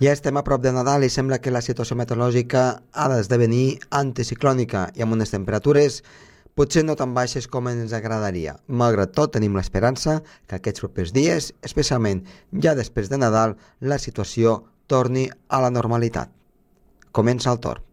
Ja 0.00 0.14
estem 0.16 0.38
a 0.40 0.40
prop 0.40 0.62
de 0.64 0.70
Nadal 0.72 1.02
i 1.04 1.10
sembla 1.12 1.36
que 1.44 1.50
la 1.52 1.60
situació 1.60 1.92
meteorològica 2.00 2.60
ha 2.96 3.08
d'esdevenir 3.12 3.82
anticiclònica 3.98 4.86
i 4.96 5.04
amb 5.04 5.12
unes 5.12 5.28
temperatures 5.34 5.98
potser 6.56 6.86
no 6.86 6.94
tan 6.96 7.12
baixes 7.12 7.44
com 7.52 7.68
ens 7.68 7.92
agradaria. 7.92 8.54
Malgrat 8.64 9.12
tot, 9.12 9.34
tenim 9.34 9.58
l'esperança 9.60 10.22
que 10.48 10.56
aquests 10.56 10.86
propers 10.86 11.12
dies, 11.12 11.50
especialment 11.60 12.24
ja 12.64 12.72
després 12.78 13.12
de 13.12 13.20
Nadal, 13.20 13.58
la 13.80 14.00
situació 14.00 14.62
torni 14.88 15.28
a 15.28 15.60
la 15.60 15.68
normalitat. 15.68 16.32
Comença 17.12 17.52
el 17.52 17.60
torn. 17.60 17.89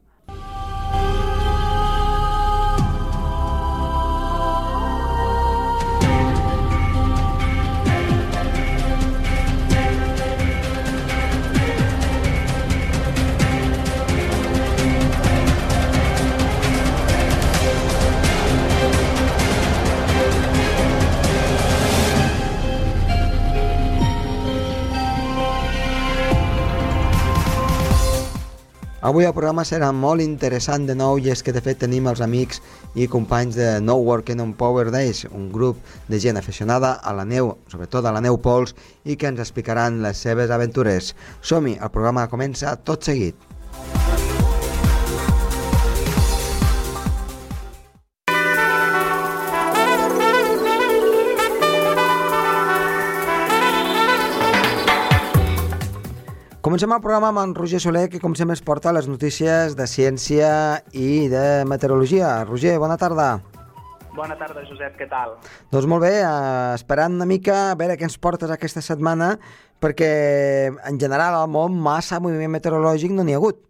Avui 29.08 29.24
el 29.24 29.32
programa 29.32 29.64
serà 29.64 29.88
molt 29.96 30.20
interessant 30.20 30.84
de 30.88 30.92
nou 31.00 31.16
i 31.24 31.30
és 31.32 31.40
que 31.40 31.54
de 31.56 31.62
fet 31.64 31.78
tenim 31.80 32.10
els 32.12 32.20
amics 32.26 32.60
i 33.00 33.06
companys 33.08 33.56
de 33.56 33.68
No 33.80 33.96
Working 34.04 34.44
on 34.44 34.52
Power 34.60 34.92
Days, 34.92 35.24
un 35.32 35.46
grup 35.54 35.80
de 36.12 36.20
gent 36.20 36.36
aficionada 36.36 36.92
a 37.00 37.16
la 37.16 37.24
neu, 37.24 37.54
sobretot 37.72 38.04
a 38.04 38.12
la 38.12 38.26
neu 38.26 38.36
pols, 38.36 38.76
i 39.08 39.16
que 39.16 39.32
ens 39.32 39.40
explicaran 39.40 40.02
les 40.04 40.20
seves 40.28 40.52
aventures. 40.52 41.14
Som-hi, 41.40 41.78
el 41.80 41.94
programa 41.94 42.28
comença 42.28 42.76
tot 42.84 43.08
seguit. 43.08 43.48
Comencem 56.68 56.92
el 56.92 57.00
programa 57.00 57.30
amb 57.30 57.40
en 57.40 57.52
Roger 57.56 57.80
Soler, 57.80 58.10
que 58.12 58.20
com 58.20 58.34
sempre 58.36 58.58
es 58.58 58.62
porta 58.70 58.92
les 58.92 59.06
notícies 59.08 59.78
de 59.80 59.86
ciència 59.88 60.50
i 60.92 61.30
de 61.32 61.64
meteorologia. 61.64 62.42
Roger, 62.44 62.74
bona 62.84 62.98
tarda. 63.00 63.28
Bona 64.18 64.36
tarda, 64.36 64.66
Josep, 64.68 64.98
què 65.00 65.08
tal? 65.08 65.38
Doncs 65.72 65.88
molt 65.88 66.04
bé, 66.04 66.12
eh, 66.18 66.74
esperant 66.76 67.16
una 67.16 67.30
mica 67.30 67.56
a 67.70 67.78
veure 67.80 67.96
què 67.96 68.04
ens 68.04 68.20
portes 68.20 68.52
aquesta 68.52 68.84
setmana, 68.84 69.38
perquè 69.80 70.12
en 70.92 71.00
general 71.00 71.40
al 71.40 71.48
món 71.48 71.80
massa 71.88 72.20
moviment 72.20 72.52
meteorològic 72.58 73.16
no 73.16 73.24
n'hi 73.24 73.38
ha 73.38 73.40
hagut. 73.40 73.64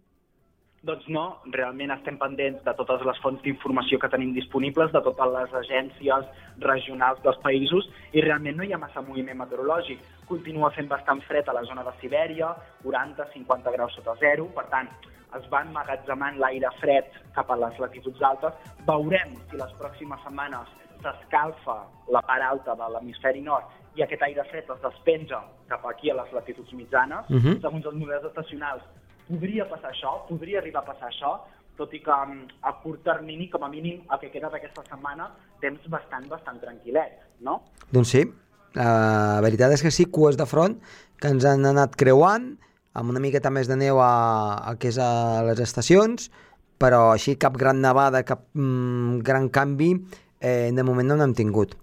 Doncs 0.86 1.08
no, 1.10 1.24
realment 1.50 1.90
estem 1.90 2.16
pendents 2.20 2.60
de 2.62 2.72
totes 2.78 3.02
les 3.02 3.18
fonts 3.18 3.42
d'informació 3.42 3.98
que 3.98 4.08
tenim 4.12 4.30
disponibles, 4.36 4.92
de 4.94 5.00
totes 5.02 5.32
les 5.34 5.54
agències 5.60 6.28
regionals 6.62 7.18
dels 7.24 7.40
països, 7.42 7.88
i 8.14 8.22
realment 8.22 8.56
no 8.56 8.62
hi 8.62 8.72
ha 8.72 8.78
massa 8.78 9.02
moviment 9.02 9.40
meteorològic. 9.40 9.98
Continua 10.28 10.70
fent 10.76 10.86
bastant 10.88 11.20
fred 11.26 11.48
a 11.50 11.56
la 11.56 11.64
zona 11.66 11.82
de 11.82 11.94
Sibèria, 12.00 12.52
40-50 12.84 13.72
graus 13.74 13.96
sota 13.98 14.14
zero, 14.22 14.46
per 14.54 14.68
tant, 14.70 14.88
es 15.36 15.48
va 15.52 15.64
emmagatzemant 15.66 16.38
l'aire 16.38 16.70
fred 16.78 17.10
cap 17.34 17.50
a 17.50 17.56
les 17.58 17.78
latituds 17.82 18.22
altes. 18.22 18.54
Veurem 18.86 19.34
si 19.50 19.58
les 19.58 19.74
pròximes 19.82 20.22
setmanes 20.24 20.70
s'escalfa 21.02 21.76
la 22.14 22.22
part 22.22 22.42
alta 22.42 22.78
de 22.78 22.86
l'hemisferi 22.94 23.42
nord 23.42 23.66
i 23.98 24.02
aquest 24.06 24.22
aire 24.22 24.46
fred 24.50 24.70
es 24.70 24.80
despenja 24.82 25.42
cap 25.68 25.84
aquí 25.90 26.10
a 26.10 26.16
les 26.22 26.32
latituds 26.32 26.72
mitjanes. 26.72 27.26
Uh 27.28 27.34
Mhm. 27.34 27.46
-huh. 27.46 27.60
Segons 27.60 27.84
els 27.86 27.94
models 27.94 28.24
estacionals, 28.24 28.82
podria 29.28 29.68
passar 29.70 29.92
això, 29.92 30.16
podria 30.28 30.58
arribar 30.62 30.82
a 30.82 30.90
passar 30.90 31.12
això, 31.12 31.36
tot 31.78 31.94
i 31.94 32.02
que 32.02 32.14
mm, 32.14 32.60
a 32.66 32.74
curt 32.82 33.04
termini, 33.06 33.48
com 33.52 33.64
a 33.64 33.70
mínim, 33.70 34.02
el 34.10 34.20
que 34.22 34.32
queda 34.34 34.50
d'aquesta 34.52 34.84
setmana, 34.88 35.30
temps 35.62 35.84
bastant, 35.92 36.26
bastant 36.30 36.58
tranquil·let, 36.62 37.20
no? 37.46 37.60
Doncs 37.94 38.14
sí, 38.16 38.24
la 38.78 39.40
veritat 39.44 39.74
és 39.76 39.84
que 39.84 39.94
sí, 39.94 40.08
cues 40.12 40.36
de 40.38 40.46
front 40.46 40.76
que 41.18 41.30
ens 41.32 41.46
han 41.48 41.66
anat 41.66 41.96
creuant, 41.98 42.52
amb 42.98 43.12
una 43.12 43.22
miqueta 43.22 43.50
més 43.54 43.70
de 43.70 43.76
neu 43.78 44.00
a, 44.02 44.12
a 44.70 44.74
que 44.80 44.90
és 44.90 44.98
a 45.02 45.42
les 45.46 45.60
estacions, 45.62 46.28
però 46.78 47.08
així 47.12 47.34
cap 47.40 47.56
gran 47.58 47.82
nevada, 47.82 48.22
cap 48.26 48.44
mm, 48.54 49.20
gran 49.26 49.48
canvi, 49.54 49.92
eh, 50.40 50.70
de 50.74 50.86
moment 50.86 51.10
no 51.10 51.18
n'hem 51.18 51.34
tingut. 51.38 51.74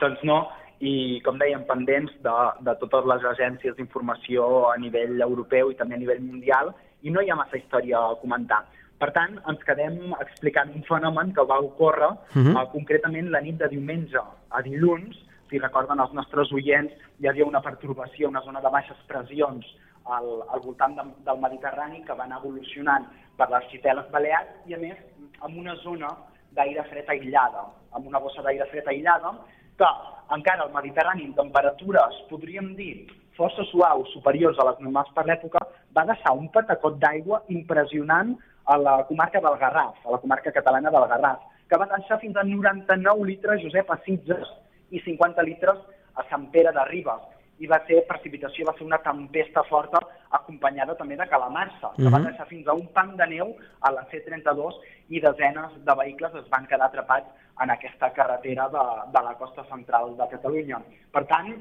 Doncs 0.00 0.24
no, 0.28 0.42
i 0.80 1.20
com 1.24 1.38
dèiem, 1.38 1.64
pendents 1.68 2.12
de, 2.24 2.34
de 2.66 2.74
totes 2.80 3.06
les 3.06 3.24
agències 3.30 3.76
d'informació 3.76 4.70
a 4.70 4.76
nivell 4.78 5.20
europeu 5.20 5.70
i 5.70 5.76
també 5.78 5.94
a 5.94 5.98
nivell 6.02 6.22
mundial, 6.22 6.72
i 7.02 7.10
no 7.10 7.22
hi 7.22 7.30
ha 7.30 7.36
massa 7.36 7.56
història 7.60 8.00
a 8.00 8.16
comentar. 8.20 8.64
Per 8.98 9.10
tant, 9.12 9.38
ens 9.50 9.62
quedem 9.66 10.14
explicant 10.20 10.70
un 10.74 10.84
fenomen 10.88 11.32
que 11.34 11.44
va 11.44 11.58
ocórrer 11.60 12.10
Mhm. 12.34 12.56
uh, 12.56 12.66
concretament 12.72 13.30
la 13.30 13.40
nit 13.40 13.56
de 13.58 13.68
diumenge 13.68 14.20
a 14.50 14.62
dilluns, 14.62 15.16
si 15.50 15.58
recorden 15.58 16.00
els 16.00 16.12
nostres 16.12 16.52
oients, 16.52 16.92
hi 17.20 17.28
havia 17.28 17.44
una 17.44 17.60
pertorbació, 17.60 18.28
una 18.28 18.40
zona 18.42 18.60
de 18.60 18.70
baixes 18.70 18.96
pressions 19.06 19.66
al, 20.06 20.42
al 20.50 20.60
voltant 20.60 20.96
de, 20.96 21.02
del 21.24 21.38
Mediterrani 21.40 22.02
que 22.04 22.14
va 22.14 22.24
anar 22.24 22.38
evolucionant 22.42 23.06
per 23.36 23.50
l'arxipèlag 23.50 24.10
Balears 24.10 24.48
i, 24.66 24.74
a 24.74 24.78
més, 24.78 24.96
amb 25.40 25.56
una 25.58 25.76
zona 25.82 26.10
d'aire 26.52 26.84
fred 26.84 27.08
aïllada, 27.08 27.66
amb 27.92 28.06
una 28.06 28.18
bossa 28.18 28.42
d'aire 28.42 28.66
fred 28.70 28.86
aïllada, 28.88 29.34
que 29.78 29.90
encara 30.34 30.64
al 30.64 30.72
Mediterrani 30.72 31.26
en 31.28 31.34
temperatures, 31.36 32.16
podríem 32.30 32.74
dir, 32.78 33.06
força 33.38 33.64
suaus, 33.70 34.10
superiors 34.14 34.58
a 34.58 34.68
les 34.70 34.80
normals 34.84 35.10
per 35.14 35.26
l'època, 35.26 35.62
va 35.96 36.06
deixar 36.10 36.34
un 36.38 36.48
patacot 36.54 36.98
d'aigua 37.02 37.42
impressionant 37.54 38.34
a 38.64 38.78
la 38.80 38.94
comarca 39.08 39.42
del 39.44 39.58
Garraf, 39.60 39.98
a 40.06 40.14
la 40.14 40.20
comarca 40.22 40.52
catalana 40.52 40.92
del 40.94 41.08
Garraf, 41.10 41.42
que 41.68 41.80
va 41.80 41.90
deixar 41.90 42.20
fins 42.22 42.36
a 42.36 42.44
99 42.46 43.26
litres, 43.28 43.62
Josep, 43.62 43.90
a 43.90 43.98
Sitges, 44.06 44.50
i 44.90 45.00
50 45.04 45.42
litres 45.42 45.80
a 46.14 46.24
Sant 46.30 46.48
Pere 46.54 46.72
de 46.72 46.84
Ribes. 46.90 47.30
I 47.62 47.70
va 47.70 47.80
ser 47.88 48.02
precipitació, 48.08 48.66
va 48.66 48.74
ser 48.78 48.86
una 48.86 49.00
tempesta 49.02 49.62
forta 49.68 50.00
acompanyada 50.38 50.96
també 50.98 51.16
de 51.16 51.26
calamarsa, 51.30 51.92
que 51.96 52.10
va 52.10 52.18
Mhm. 52.18 52.26
deixar 52.28 52.46
fins 52.46 52.66
a 52.68 52.74
un 52.74 52.86
pam 52.92 53.16
de 53.16 53.26
neu 53.26 53.54
a 53.80 53.92
la 53.92 54.04
C32 54.10 54.74
i 55.08 55.20
desenes 55.20 55.72
de 55.84 55.94
vehicles 55.94 56.34
es 56.34 56.48
van 56.50 56.66
quedar 56.66 56.86
atrapats 56.86 57.26
en 57.62 57.70
aquesta 57.70 58.12
carretera 58.12 58.68
de, 58.68 58.84
de 59.12 59.24
la 59.24 59.34
costa 59.34 59.64
central 59.64 60.16
de 60.16 60.28
Catalunya. 60.28 60.80
Per 61.12 61.24
tant, 61.26 61.54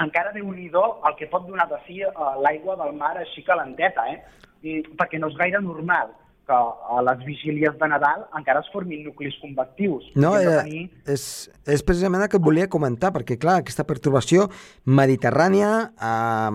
encara 0.00 0.32
déu 0.32 0.50
nhi 0.52 0.70
el 0.72 1.14
que 1.16 1.26
pot 1.26 1.46
donar 1.46 1.68
de 1.68 1.78
si 1.86 2.00
eh, 2.02 2.08
l'aigua 2.42 2.76
del 2.76 2.94
mar 2.96 3.16
així 3.16 3.42
calenteta, 3.42 4.08
eh? 4.10 4.22
I, 4.62 4.82
perquè 4.82 5.18
no 5.18 5.28
és 5.28 5.36
gaire 5.36 5.60
normal 5.60 6.10
que 6.50 6.58
a 6.58 7.02
les 7.06 7.20
vigílies 7.24 7.76
de 7.78 7.88
Nadal 7.92 8.24
encara 8.36 8.60
es 8.64 8.70
formin 8.74 9.04
nuclis 9.06 9.36
convectius. 9.40 10.08
No, 10.18 10.32
de 10.34 10.42
eh, 10.48 10.56
tenir- 10.64 10.88
és, 11.14 11.22
és 11.70 11.84
precisament 11.86 12.24
el 12.26 12.28
que 12.32 12.40
et 12.40 12.42
volia 12.42 12.66
comentar, 12.72 13.12
perquè 13.14 13.38
clar, 13.38 13.60
aquesta 13.62 13.86
perturbació 13.86 14.48
mediterrània 15.00 15.70
eh, 15.94 16.50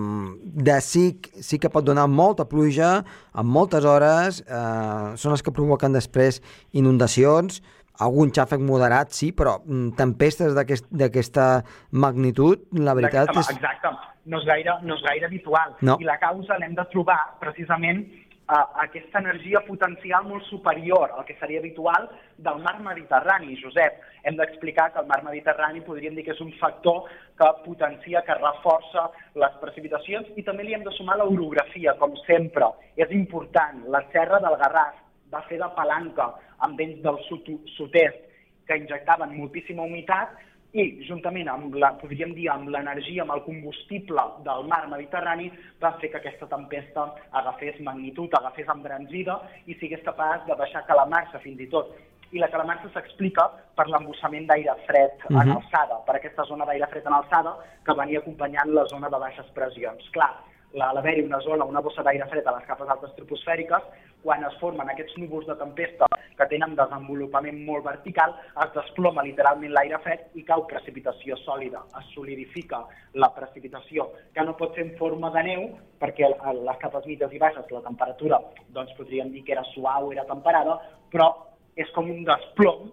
de 0.68 0.76
sí, 0.84 1.06
sí 1.40 1.58
que 1.62 1.70
pot 1.72 1.86
donar 1.86 2.06
molta 2.12 2.44
pluja 2.48 2.90
en 3.32 3.46
moltes 3.48 3.84
hores, 3.88 4.42
eh, 4.46 5.16
són 5.16 5.32
les 5.34 5.42
que 5.46 5.54
provoquen 5.56 5.96
després 5.96 6.42
inundacions, 6.76 7.62
algun 8.04 8.28
xàfec 8.36 8.60
moderat, 8.60 9.14
sí, 9.16 9.30
però 9.32 9.56
mm, 9.64 9.94
tempestes 9.96 10.52
d'aquest- 10.56 10.90
d'aquesta 10.92 11.62
magnitud, 11.96 12.66
la 12.76 12.92
veritat 12.98 13.30
és... 13.32 13.38
Exacte, 13.38 13.56
exacte. 13.64 14.12
No 14.26 14.40
és 14.42 14.44
gaire, 14.48 14.72
no 14.82 14.96
és 14.98 15.02
gaire 15.06 15.28
habitual. 15.28 15.76
No. 15.86 15.94
I 16.02 16.04
la 16.04 16.16
causa 16.18 16.56
l'hem 16.58 16.72
de 16.74 16.82
trobar 16.90 17.20
precisament 17.38 18.00
a 18.48 18.58
aquesta 18.84 19.18
energia 19.18 19.60
potencial 19.66 20.24
molt 20.28 20.44
superior 20.46 21.10
al 21.16 21.24
que 21.26 21.34
seria 21.40 21.58
habitual 21.58 22.08
del 22.38 22.60
mar 22.62 22.78
Mediterrani, 22.80 23.56
Josep. 23.60 23.98
Hem 24.22 24.36
d'explicar 24.38 24.92
que 24.92 25.00
el 25.00 25.06
mar 25.10 25.22
Mediterrani 25.24 25.80
podríem 25.82 26.14
dir 26.14 26.24
que 26.24 26.34
és 26.36 26.40
un 26.40 26.52
factor 26.60 27.04
que 27.38 27.48
potencia, 27.64 28.22
que 28.22 28.38
reforça 28.38 29.08
les 29.34 29.58
precipitacions 29.62 30.30
i 30.36 30.44
també 30.46 30.64
li 30.64 30.74
hem 30.74 30.84
de 30.86 30.94
sumar 30.94 31.18
l'orografia, 31.18 31.96
com 31.98 32.14
sempre. 32.26 32.70
És 32.96 33.10
important. 33.10 33.82
La 33.90 34.04
serra 34.12 34.38
del 34.40 34.58
Garraf 34.62 35.02
va 35.32 35.42
fer 35.48 35.58
de 35.58 35.68
palanca 35.74 36.30
amb 36.58 36.78
vents 36.78 37.02
del 37.02 37.18
sud- 37.28 37.66
sud-est 37.76 38.22
que 38.66 38.78
injectaven 38.78 39.34
moltíssima 39.36 39.82
humitat 39.82 40.30
i, 40.76 40.84
juntament 41.08 41.48
amb, 41.48 41.74
la, 41.80 41.94
podríem 42.00 42.34
dir, 42.36 42.50
amb 42.52 42.68
l'energia, 42.72 43.22
amb 43.24 43.32
el 43.32 43.42
combustible 43.46 44.22
del 44.44 44.66
mar 44.68 44.82
Mediterrani, 44.92 45.48
va 45.82 45.94
fer 46.00 46.10
que 46.12 46.20
aquesta 46.20 46.48
tempesta 46.50 47.06
agafés 47.40 47.78
magnitud, 47.80 48.34
agafés 48.36 48.68
embranzida 48.74 49.38
i 49.66 49.76
sigués 49.80 50.04
capaç 50.04 50.44
de 50.48 50.58
baixar 50.58 50.84
calamarsa 50.88 51.40
fins 51.44 51.62
i 51.64 51.70
tot. 51.72 51.94
I 52.34 52.42
la 52.42 52.50
calamarsa 52.52 52.90
s'explica 52.92 53.46
per 53.78 53.86
l'embossament 53.88 54.48
d'aire 54.50 54.74
fred 54.86 55.12
en 55.30 55.36
Mhm. 55.36 55.56
alçada, 55.56 55.96
per 56.04 56.16
aquesta 56.16 56.44
zona 56.44 56.66
d'aire 56.66 56.88
fred 56.90 57.06
en 57.06 57.14
alçada 57.14 57.56
que 57.84 57.94
venia 57.94 58.18
acompanyant 58.18 58.74
la 58.74 58.84
zona 58.86 59.08
de 59.08 59.18
baixes 59.18 59.46
pressions. 59.54 60.10
Clar, 60.10 60.34
l'haver-hi 60.76 61.22
una 61.24 61.40
zona, 61.40 61.64
una 61.64 61.80
bossa 61.80 62.02
d'aire 62.04 62.26
fred 62.28 62.46
a 62.46 62.52
les 62.56 62.66
capes 62.68 62.88
altes 62.92 63.14
troposfèriques, 63.16 63.84
quan 64.22 64.44
es 64.44 64.56
formen 64.60 64.90
aquests 64.92 65.16
núvols 65.20 65.46
de 65.48 65.56
tempesta 65.56 66.08
que 66.36 66.48
tenen 66.50 66.74
desenvolupament 66.76 67.62
molt 67.64 67.86
vertical, 67.86 68.34
es 68.64 68.74
desploma 68.74 69.24
literalment 69.24 69.72
l'aire 69.72 70.00
fred 70.04 70.36
i 70.36 70.44
cau 70.44 70.66
precipitació 70.68 71.38
sòlida. 71.44 71.80
Es 72.00 72.12
solidifica 72.12 72.82
la 73.14 73.30
precipitació, 73.36 74.10
que 74.34 74.44
no 74.44 74.56
pot 74.60 74.76
ser 74.76 74.84
en 74.84 74.92
forma 75.00 75.32
de 75.32 75.46
neu, 75.48 75.66
perquè 76.02 76.28
a 76.28 76.52
les 76.52 76.82
capes 76.82 77.08
mitges 77.08 77.32
i 77.32 77.40
baixes 77.40 77.72
la 77.72 77.84
temperatura, 77.86 78.42
doncs 78.76 78.92
podríem 78.98 79.32
dir 79.32 79.46
que 79.46 79.56
era 79.56 79.64
suau, 79.72 80.12
era 80.12 80.28
temperada, 80.28 80.76
però 81.12 81.32
és 81.76 81.88
com 81.96 82.10
un 82.12 82.24
desplom 82.28 82.90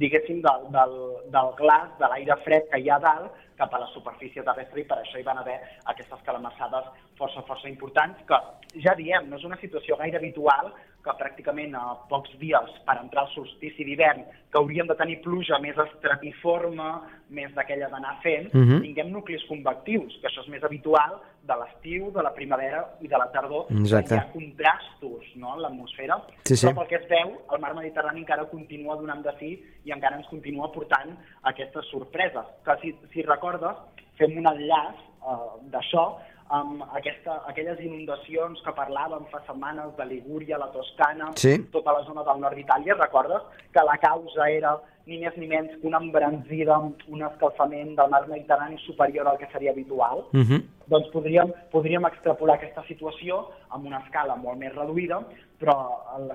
diguéssim, 0.00 0.42
del, 0.44 0.68
del, 0.74 0.94
del 1.34 1.52
glaç, 1.60 1.92
de 2.00 2.08
l'aire 2.12 2.36
fred 2.44 2.68
que 2.70 2.80
hi 2.82 2.90
ha 2.90 3.00
dalt, 3.02 3.32
cap 3.56 3.72
a 3.72 3.80
la 3.80 3.88
superfície 3.94 4.44
terrestre 4.44 4.82
i 4.82 4.84
per 4.88 4.98
això 5.00 5.18
hi 5.18 5.24
van 5.24 5.38
haver 5.40 5.56
aquestes 5.88 6.20
calamassades 6.26 6.90
força, 7.16 7.42
força 7.48 7.70
importants, 7.70 8.20
que 8.28 8.38
ja 8.84 8.92
diem, 8.98 9.30
no 9.30 9.40
és 9.40 9.46
una 9.48 9.56
situació 9.62 9.96
gaire 9.96 10.20
habitual 10.20 10.72
que 11.06 11.14
pràcticament 11.20 11.74
a 11.78 11.84
pocs 12.10 12.34
dies 12.40 12.72
per 12.86 12.98
entrar 12.98 13.24
al 13.24 13.32
solstici 13.32 13.86
d'hivern, 13.86 14.24
que 14.50 14.58
hauríem 14.58 14.88
de 14.90 14.96
tenir 14.98 15.20
pluja 15.24 15.60
més 15.62 15.78
estratiforme, 15.86 16.88
més 17.30 17.54
d'aquella 17.54 17.88
d'anar 17.92 18.16
fent, 18.24 18.50
uh 18.52 18.60
-huh. 18.60 18.80
tinguem 18.82 19.12
nuclis 19.14 19.44
convectius, 19.48 20.18
que 20.20 20.28
això 20.28 20.42
és 20.42 20.48
més 20.48 20.64
habitual 20.64 21.20
de 21.46 21.56
l'estiu, 21.60 22.10
de 22.14 22.22
la 22.26 22.32
primavera 22.34 22.82
i 23.00 23.08
de 23.08 23.18
la 23.20 23.28
tardor, 23.32 23.70
Exacte. 23.70 24.14
hi 24.14 24.18
ha 24.18 24.26
contrastos 24.32 25.32
no, 25.40 25.54
en 25.54 25.62
l'atmosfera, 25.64 26.18
sí, 26.42 26.56
sí. 26.56 26.66
però 26.66 26.80
pel 26.80 26.88
que 26.92 27.00
es 27.00 27.08
veu, 27.10 27.34
el 27.54 27.62
mar 27.62 27.74
Mediterrani 27.78 28.24
encara 28.24 28.48
continua 28.50 28.98
donant 29.00 29.22
de 29.26 29.34
si 29.40 29.52
i 29.86 29.94
encara 29.94 30.18
ens 30.20 30.30
continua 30.32 30.72
portant 30.74 31.14
aquestes 31.52 31.90
sorpreses, 31.92 32.54
que 32.66 32.78
si, 32.82 32.94
si 33.12 33.26
recordes, 33.26 33.84
fem 34.18 34.38
un 34.40 34.48
enllaç 34.50 35.04
uh, 35.22 35.60
d'això 35.72 36.08
amb 36.56 36.82
aquesta, 36.94 37.40
aquelles 37.50 37.80
inundacions 37.82 38.60
que 38.62 38.74
parlàvem 38.74 39.24
fa 39.32 39.40
setmanes 39.46 39.94
de 39.98 40.04
Ligúria, 40.06 40.60
la 40.62 40.68
Toscana, 40.74 41.32
sí. 41.40 41.56
tota 41.72 41.94
la 41.96 42.04
zona 42.06 42.22
del 42.26 42.42
nord 42.42 42.58
d'Itàlia, 42.58 42.94
recordes 43.00 43.64
que 43.74 43.82
la 43.86 43.96
causa 44.02 44.46
era 44.50 44.76
ni 45.06 45.18
més 45.22 45.36
ni 45.38 45.46
menys 45.46 45.74
que 45.78 45.86
una 45.86 46.00
embranzida, 46.02 46.76
un 46.82 47.22
escalfament 47.28 47.94
del 47.98 48.10
mar 48.10 48.24
Mediterrani 48.28 48.78
superior 48.84 49.28
al 49.30 49.38
que 49.38 49.48
seria 49.52 49.70
habitual, 49.70 50.24
uh 50.32 50.42
-huh. 50.42 50.62
doncs 50.86 51.08
podríem, 51.12 51.52
podríem 51.70 52.04
extrapolar 52.06 52.56
aquesta 52.56 52.82
situació 52.88 53.46
amb 53.70 53.86
una 53.86 54.00
escala 54.04 54.36
molt 54.36 54.58
més 54.58 54.74
reduïda, 54.74 55.22
però 55.60 55.76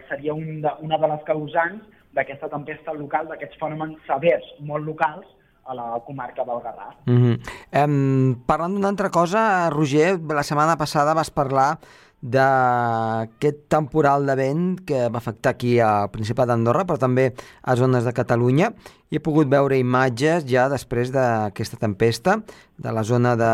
seria 0.09 0.33
un 0.33 0.62
de, 0.62 0.71
una 0.81 0.97
de 0.97 1.07
les 1.07 1.23
causants 1.23 1.83
d'aquesta 2.13 2.50
tempesta 2.50 2.94
local, 2.94 3.27
d'aquests 3.27 3.57
fenòmens 3.59 3.97
severs, 4.07 4.45
molt 4.59 4.85
locals, 4.85 5.25
a 5.65 5.75
la 5.75 6.01
comarca 6.06 6.44
del 6.44 6.62
Garraf. 6.62 6.95
Uh 7.07 7.13
-huh. 7.13 7.85
um, 7.85 8.44
parlant 8.45 8.73
d'una 8.73 8.88
altra 8.88 9.09
cosa, 9.09 9.69
Roger, 9.69 10.19
la 10.19 10.44
setmana 10.44 10.75
passada 10.77 11.13
vas 11.13 11.29
parlar 11.29 11.77
d'aquest 12.21 13.63
temporal 13.73 14.27
de 14.29 14.35
vent 14.38 14.65
que 14.85 15.07
va 15.09 15.18
afectar 15.18 15.56
aquí 15.56 15.79
al 15.81 16.12
Principat 16.13 16.51
d'Andorra, 16.51 16.85
però 16.85 17.00
també 17.01 17.31
a 17.62 17.75
zones 17.75 18.06
de 18.06 18.13
Catalunya. 18.13 18.71
I 19.09 19.18
he 19.18 19.23
pogut 19.23 19.50
veure 19.50 19.79
imatges 19.81 20.45
ja 20.47 20.68
després 20.69 21.12
d'aquesta 21.12 21.81
tempesta 21.81 22.38
de 22.77 22.94
la 22.94 23.03
zona 23.03 23.33
de 23.35 23.51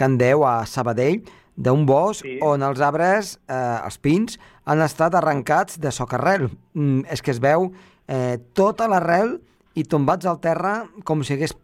Can 0.00 0.16
Deu 0.18 0.46
a 0.48 0.62
Sabadell, 0.66 1.20
d'un 1.56 1.84
bosc 1.84 2.24
sí. 2.24 2.38
on 2.40 2.64
els 2.64 2.80
arbres, 2.80 3.36
eh, 3.44 3.78
els 3.84 3.98
pins, 4.00 4.38
han 4.64 4.80
estat 4.80 5.14
arrencats 5.18 5.78
de 5.78 5.92
socarrel. 5.92 6.48
Mm, 6.72 7.04
és 7.12 7.20
que 7.20 7.34
es 7.34 7.42
veu 7.44 7.70
eh, 8.08 8.38
tota 8.56 8.88
l'arrel 8.88 9.36
i 9.76 9.84
tombats 9.84 10.26
al 10.26 10.40
terra 10.40 10.82
com 11.04 11.22
si 11.24 11.36
hagués 11.36 11.54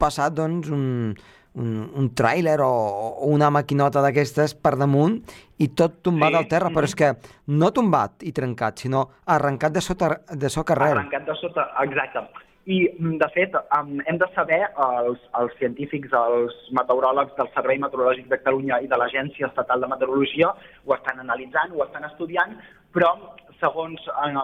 passat 0.00 0.34
doncs, 0.36 0.70
un, 0.72 1.14
un, 1.60 1.74
un 1.94 2.08
tràiler 2.16 2.58
o, 2.64 2.70
o 2.70 3.30
una 3.34 3.50
maquinota 3.54 4.02
d'aquestes 4.04 4.56
per 4.58 4.74
damunt 4.80 5.20
i 5.62 5.70
tot 5.78 6.00
tombat 6.06 6.34
sí. 6.34 6.40
al 6.40 6.48
terra, 6.50 6.72
però 6.74 6.88
és 6.88 6.96
que 6.98 7.12
no 7.54 7.70
tombat 7.74 8.24
i 8.26 8.32
trencat, 8.34 8.82
sinó 8.82 9.06
arrencat 9.30 9.76
de, 9.76 9.84
sota, 9.84 10.16
de 10.30 10.50
socarrel. 10.50 10.98
Arrencat 10.98 11.28
de 11.28 11.38
sota, 11.40 11.68
exacte. 11.84 12.26
I, 12.64 12.78
de 13.20 13.26
fet, 13.34 13.52
hem 13.76 14.18
de 14.18 14.26
saber, 14.32 14.62
els, 14.80 15.20
els 15.36 15.52
científics, 15.58 16.14
els 16.16 16.54
meteoròlegs 16.72 17.34
del 17.36 17.50
Servei 17.52 17.76
Meteorològic 17.82 18.30
de 18.30 18.38
Catalunya 18.40 18.78
i 18.80 18.88
de 18.88 18.96
l'Agència 18.96 19.50
Estatal 19.50 19.84
de 19.84 19.90
Meteorologia 19.90 20.48
ho 20.48 20.94
estan 20.96 21.20
analitzant, 21.20 21.74
ho 21.76 21.84
estan 21.84 22.08
estudiant, 22.08 22.56
però 22.94 23.12
segons, 23.60 24.00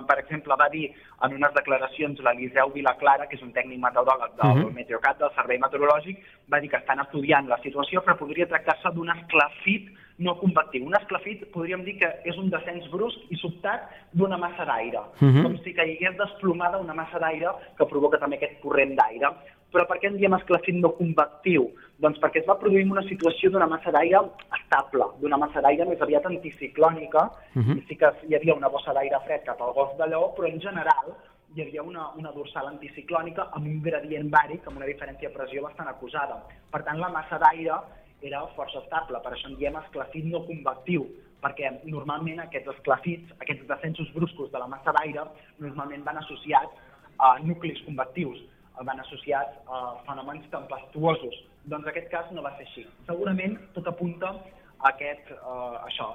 per 0.09 0.19
exemple, 0.21 0.57
va 0.59 0.69
dir 0.73 0.91
en 1.27 1.35
unes 1.37 1.55
declaracions 1.57 2.21
l'Eliseu 2.25 2.73
Vilaclara, 2.75 3.27
que 3.29 3.37
és 3.37 3.43
un 3.45 3.53
tècnic 3.57 3.81
meteoròleg 3.83 4.37
del 4.41 4.51
uh 4.51 4.63
-huh. 4.65 4.75
Meteocat, 4.75 5.19
del 5.19 5.35
Servei 5.35 5.59
Meteorològic, 5.59 6.23
va 6.53 6.61
dir 6.61 6.71
que 6.71 6.77
estan 6.77 7.01
estudiant 7.01 7.49
la 7.49 7.59
situació, 7.63 8.03
però 8.03 8.17
podria 8.17 8.47
tractar-se 8.47 8.89
d'un 8.95 9.11
esclafit 9.11 9.91
no 10.19 10.39
convectiu. 10.39 10.85
Un 10.87 10.95
esclafit 10.95 11.51
podríem 11.53 11.85
dir 11.85 11.99
que 11.99 12.09
és 12.25 12.37
un 12.37 12.51
descens 12.51 12.91
brusc 12.91 13.19
i 13.31 13.37
sobtat 13.37 13.89
d'una 14.13 14.37
massa 14.37 14.65
d'aire, 14.65 14.99
uh 14.99 15.29
-huh. 15.29 15.43
com 15.43 15.57
si 15.59 15.75
caigués 15.75 16.17
desplomada 16.17 16.79
una 16.79 16.95
massa 16.95 17.19
d'aire 17.19 17.49
que 17.77 17.87
provoca 17.87 18.19
també 18.19 18.37
aquest 18.37 18.61
corrent 18.61 18.95
d'aire. 18.95 19.29
Però 19.71 19.87
per 19.87 20.01
què 20.03 20.11
en 20.11 20.17
diem 20.19 20.35
esclafit 20.35 20.77
no 20.77 20.91
convectiu? 20.99 21.69
Doncs 22.03 22.19
perquè 22.23 22.41
es 22.41 22.49
va 22.49 22.59
produir 22.59 22.87
una 22.91 23.05
situació 23.07 23.51
d'una 23.51 23.69
massa 23.71 23.93
d'aire 23.95 24.23
estable, 24.59 25.07
d'una 25.21 25.39
massa 25.39 25.63
d'aire 25.63 25.87
més 25.87 26.01
aviat 26.03 26.27
anticiclònica, 26.27 27.23
uh 27.55 27.63
-huh. 27.63 27.77
i 27.79 27.85
sí 27.89 27.97
que 27.97 28.11
hi 28.29 28.35
havia 28.35 28.55
una 28.55 28.69
bossa 28.69 28.93
d'aire 28.93 29.21
fred 29.27 29.45
cap 29.45 29.61
al 29.61 29.73
golf 29.73 29.97
de 29.99 30.07
Lleó, 30.09 30.35
però 30.35 30.47
en 30.49 30.61
general 30.61 31.15
hi 31.55 31.63
havia 31.63 31.83
una, 31.83 32.11
una 32.17 32.33
dorsal 32.33 32.69
anticiclònica 32.69 33.49
amb 33.53 33.67
un 33.67 33.81
gradient 33.83 34.31
bàric, 34.31 34.67
amb 34.67 34.77
una 34.77 34.87
diferència 34.87 35.29
de 35.29 35.35
pressió 35.35 35.63
bastant 35.63 35.89
acusada. 35.89 36.43
Per 36.71 36.83
tant, 36.83 36.99
la 36.99 37.09
massa 37.09 37.39
d'aire 37.39 37.75
era 38.23 38.47
força 38.57 38.79
estable, 38.79 39.21
per 39.25 39.33
això 39.33 39.49
en 39.49 39.57
diem 39.57 39.77
esclafit 39.77 40.25
no 40.25 40.45
convectiu, 40.47 41.07
perquè 41.41 41.73
normalment 41.85 42.41
aquests 42.41 42.69
esclafits, 42.75 43.33
aquests 43.41 43.67
descensos 43.67 44.13
bruscos 44.15 44.53
de 44.53 44.59
la 44.59 44.67
massa 44.67 44.93
d'aire, 44.93 45.25
normalment 45.59 46.05
van 46.05 46.19
associats 46.19 46.73
a 47.19 47.39
nuclis 47.43 47.81
convectius, 47.87 48.39
van 48.87 49.01
associats 49.01 49.59
a 49.69 49.81
fenòmens 50.07 50.49
tempestuosos. 50.53 51.37
Doncs 51.69 51.87
aquest 51.91 52.09
cas 52.13 52.31
no 52.33 52.43
va 52.43 52.55
ser 52.57 52.67
així. 52.67 52.87
Segurament 53.09 53.59
tot 53.77 53.89
apunta 53.91 54.33
a 54.33 54.91
aquest, 54.93 55.33
uh, 55.37 55.77
això, 55.85 56.09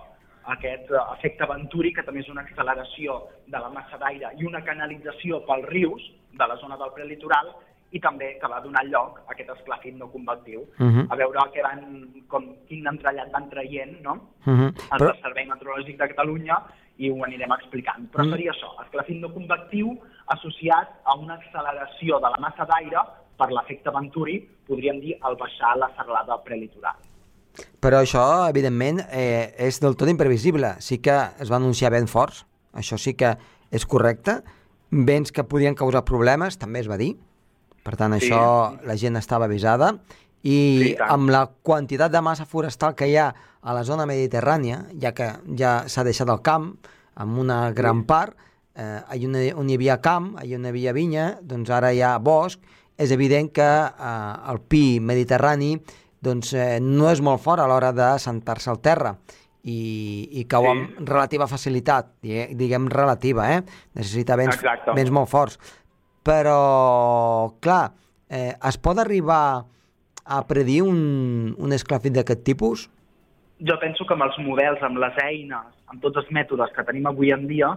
a 0.45 0.55
aquest 0.55 0.89
uh, 0.91 1.03
efecte 1.17 1.47
venturi, 1.49 1.93
que 1.93 2.03
també 2.05 2.23
és 2.23 2.31
una 2.33 2.45
acceleració 2.45 3.21
de 3.45 3.61
la 3.61 3.69
massa 3.69 3.99
d'aire 4.01 4.33
i 4.39 4.49
una 4.49 4.63
canalització 4.65 5.43
pels 5.45 5.69
rius 5.69 6.09
de 6.33 6.47
la 6.49 6.57
zona 6.61 6.77
del 6.81 6.93
prelitoral 6.97 7.53
i 7.95 8.01
també 8.03 8.31
que 8.41 8.49
va 8.51 8.59
donar 8.63 8.83
lloc 8.89 9.21
a 9.21 9.33
aquest 9.33 9.51
esclafit 9.53 9.95
no 9.95 10.09
convectiu. 10.11 10.65
Uh 10.79 10.87
-huh. 10.87 11.05
A 11.09 11.15
veure 11.15 11.39
que 11.53 11.61
van, 11.61 11.81
com, 12.27 12.43
quin 12.67 12.87
entrellat 12.87 13.31
van 13.31 13.49
traient, 13.49 14.01
no? 14.01 14.13
Uh 14.45 14.53
-huh. 14.53 14.69
El 14.93 14.99
Però... 14.99 15.13
Servei 15.21 15.45
Meteorològic 15.45 15.97
de 15.97 16.07
Catalunya 16.07 16.57
i 16.97 17.09
ho 17.11 17.23
anirem 17.25 17.51
explicant. 17.51 18.09
Però 18.11 18.23
-huh. 18.23 18.31
seria 18.31 18.51
això, 18.51 18.69
esclafit 18.83 19.19
no 19.21 19.33
convectiu 19.33 19.97
associat 20.27 20.87
a 21.03 21.15
una 21.15 21.35
acceleració 21.35 22.19
de 22.19 22.29
la 22.29 22.39
massa 22.39 22.65
d'aire 22.65 23.01
per 23.37 23.51
l'efecte 23.51 23.91
Venturi, 23.91 24.39
podríem 24.67 24.99
dir, 24.99 25.17
al 25.21 25.35
baixar 25.35 25.75
la 25.77 25.91
serralada 25.95 26.41
prelitoral. 26.43 26.95
Però 27.79 28.01
això, 28.01 28.49
evidentment, 28.49 28.99
eh, 29.11 29.53
és 29.57 29.79
del 29.79 29.95
tot 29.95 30.09
imprevisible. 30.09 30.75
Sí 30.79 30.99
que 30.99 31.15
es 31.39 31.51
va 31.51 31.57
anunciar 31.57 31.91
vents 31.91 32.11
forts, 32.11 32.45
això 32.73 32.97
sí 32.97 33.13
que 33.13 33.37
és 33.71 33.85
correcte. 33.85 34.41
Vents 34.91 35.31
que 35.31 35.43
podien 35.43 35.75
causar 35.75 36.03
problemes, 36.05 36.57
també 36.57 36.79
es 36.79 36.89
va 36.89 36.97
dir. 36.97 37.15
Per 37.83 37.95
tant, 37.95 38.13
sí. 38.17 38.25
això 38.25 38.79
la 38.83 38.95
gent 38.97 39.15
estava 39.15 39.45
avisada. 39.45 39.99
I 40.45 40.57
sí, 40.81 40.89
amb 41.01 41.31
la 41.33 41.47
quantitat 41.65 42.13
de 42.13 42.21
massa 42.21 42.45
forestal 42.45 42.93
que 42.97 43.07
hi 43.09 43.15
ha 43.17 43.31
a 43.65 43.73
la 43.73 43.81
zona 43.83 44.05
mediterrània, 44.05 44.83
ja 45.01 45.11
que 45.17 45.31
ja 45.57 45.79
s'ha 45.89 46.05
deixat 46.05 46.29
el 46.29 46.43
camp, 46.45 46.75
amb 47.17 47.39
una 47.41 47.71
gran 47.73 48.03
sí. 48.03 48.07
part, 48.11 48.35
eh, 48.77 49.01
on, 49.25 49.37
on 49.57 49.69
hi 49.69 49.77
havia 49.79 49.97
camp, 50.05 50.35
allà 50.37 50.59
on 50.59 50.67
hi 50.67 50.73
havia 50.73 50.93
vinya, 50.93 51.29
doncs 51.41 51.71
ara 51.73 51.91
hi 51.95 52.03
ha 52.05 52.17
bosc, 52.21 52.61
és 52.95 53.11
evident 53.11 53.49
que 53.55 53.65
eh, 53.65 54.51
el 54.51 54.61
pi 54.69 54.99
mediterrani 55.01 55.73
doncs, 56.25 56.53
eh, 56.53 56.77
no 56.81 57.09
és 57.11 57.21
molt 57.25 57.41
fort 57.41 57.61
a 57.61 57.67
l'hora 57.69 57.91
de 57.95 58.13
sentar-se 58.21 58.69
al 58.71 58.79
terra 58.85 59.15
i, 59.65 60.29
i 60.39 60.45
cau 60.49 60.65
sí. 60.65 60.71
amb 60.71 61.09
relativa 61.09 61.49
facilitat, 61.49 62.13
diguem 62.21 62.89
relativa, 62.91 63.49
eh? 63.55 63.61
necessita 63.97 64.37
vents, 64.39 64.61
vents 64.93 65.13
molt 65.13 65.31
forts. 65.31 65.57
Però, 66.25 67.55
clar, 67.61 67.85
eh, 68.29 68.53
es 68.53 68.77
pot 68.81 69.01
arribar 69.01 69.65
a 70.25 70.41
predir 70.49 70.81
un, 70.83 71.55
un 71.57 71.73
esclafit 71.75 72.13
d'aquest 72.13 72.43
tipus? 72.43 72.87
Jo 73.65 73.77
penso 73.79 74.05
que 74.05 74.15
amb 74.17 74.25
els 74.25 74.37
models, 74.43 74.81
amb 74.83 74.97
les 74.99 75.17
eines, 75.23 75.67
amb 75.87 76.01
tots 76.01 76.17
els 76.19 76.31
mètodes 76.33 76.73
que 76.75 76.83
tenim 76.83 77.05
avui 77.07 77.31
en 77.31 77.45
dia, 77.47 77.69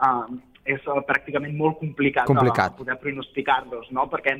eh, 0.00 0.36
és 0.66 0.86
uh, 0.90 1.00
pràcticament 1.06 1.54
molt 1.56 1.78
complicat, 1.80 2.26
complicat. 2.28 2.74
De 2.74 2.82
poder 2.82 2.96
pronosticar-los, 3.02 3.90
no? 3.94 4.06
perquè 4.10 4.36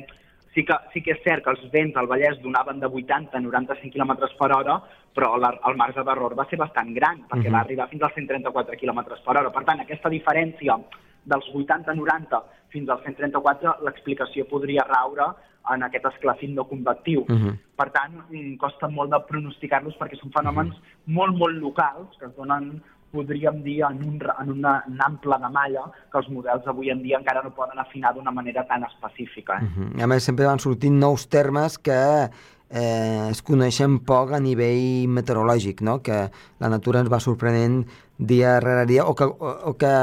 sí 0.55 0.63
que, 0.67 0.77
sí 0.93 1.03
que 1.05 1.13
és 1.15 1.21
cert 1.23 1.45
que 1.45 1.53
els 1.53 1.63
vents 1.73 1.97
al 1.99 2.09
Vallès 2.09 2.39
donaven 2.43 2.81
de 2.81 2.89
80 2.89 3.37
a 3.37 3.43
95 3.43 3.93
km 3.93 4.15
per 4.39 4.51
hora, 4.55 4.79
però 5.15 5.35
la, 5.41 5.53
el 5.69 5.77
marge 5.79 6.03
d'error 6.05 6.35
va 6.37 6.47
ser 6.49 6.59
bastant 6.59 6.93
gran, 6.95 7.23
perquè 7.29 7.47
uh 7.47 7.51
-huh. 7.51 7.55
va 7.55 7.63
arribar 7.65 7.89
fins 7.89 8.03
als 8.03 8.15
134 8.15 8.77
km 8.77 9.03
per 9.25 9.37
hora. 9.37 9.51
Per 9.51 9.63
tant, 9.63 9.79
aquesta 9.81 10.09
diferència 10.09 10.79
dels 11.25 11.45
80-90 11.53 12.41
fins 12.69 12.89
als 12.89 13.03
134 13.05 13.77
l'explicació 13.85 14.45
podria 14.49 14.85
raure 14.87 15.31
en 15.73 15.83
aquest 15.83 16.05
esclafit 16.05 16.53
no 16.55 16.67
convectiu. 16.67 17.25
Uh 17.27 17.35
-huh. 17.35 17.57
Per 17.75 17.89
tant, 17.91 18.13
mm, 18.29 18.55
costa 18.57 18.87
molt 18.87 19.11
de 19.11 19.19
pronosticar-los 19.27 19.97
perquè 19.99 20.19
són 20.19 20.31
fenòmens 20.31 20.75
uh 20.75 20.79
-huh. 20.79 21.13
molt, 21.13 21.35
molt 21.35 21.57
locals 21.57 22.17
que 22.19 22.25
es 22.25 22.35
donen 22.35 22.81
podríem 23.11 23.63
dir, 23.63 23.81
en 23.89 24.03
un, 24.03 24.19
en 24.41 24.51
una, 24.51 24.83
un 24.87 24.99
ample 25.01 25.37
de 25.39 25.49
malla 25.49 25.83
que 26.11 26.17
els 26.17 26.29
models 26.29 26.67
avui 26.67 26.89
en 26.89 27.01
dia 27.03 27.17
encara 27.17 27.41
no 27.43 27.53
poden 27.55 27.79
afinar 27.79 28.13
d'una 28.13 28.31
manera 28.31 28.65
tan 28.67 28.83
específica. 28.83 29.59
Eh? 29.61 29.63
Uh 29.63 29.69
-huh. 29.69 30.03
A 30.03 30.07
més, 30.07 30.23
sempre 30.23 30.45
van 30.45 30.59
sortint 30.59 30.99
nous 30.99 31.27
termes 31.29 31.77
que 31.77 32.29
eh, 32.69 33.29
es 33.31 33.41
coneixen 33.45 33.99
poc 34.05 34.33
a 34.35 34.41
nivell 34.43 35.07
meteorològic, 35.13 35.81
no? 35.81 35.99
que 36.03 36.27
la 36.59 36.69
natura 36.69 37.03
ens 37.03 37.11
va 37.11 37.21
sorprenent 37.23 37.83
dia 38.17 38.59
rere 38.59 38.85
dia, 38.89 39.05
o 39.05 39.13
que, 39.15 39.25
o, 39.25 39.53
o 39.71 39.73
que 39.77 39.93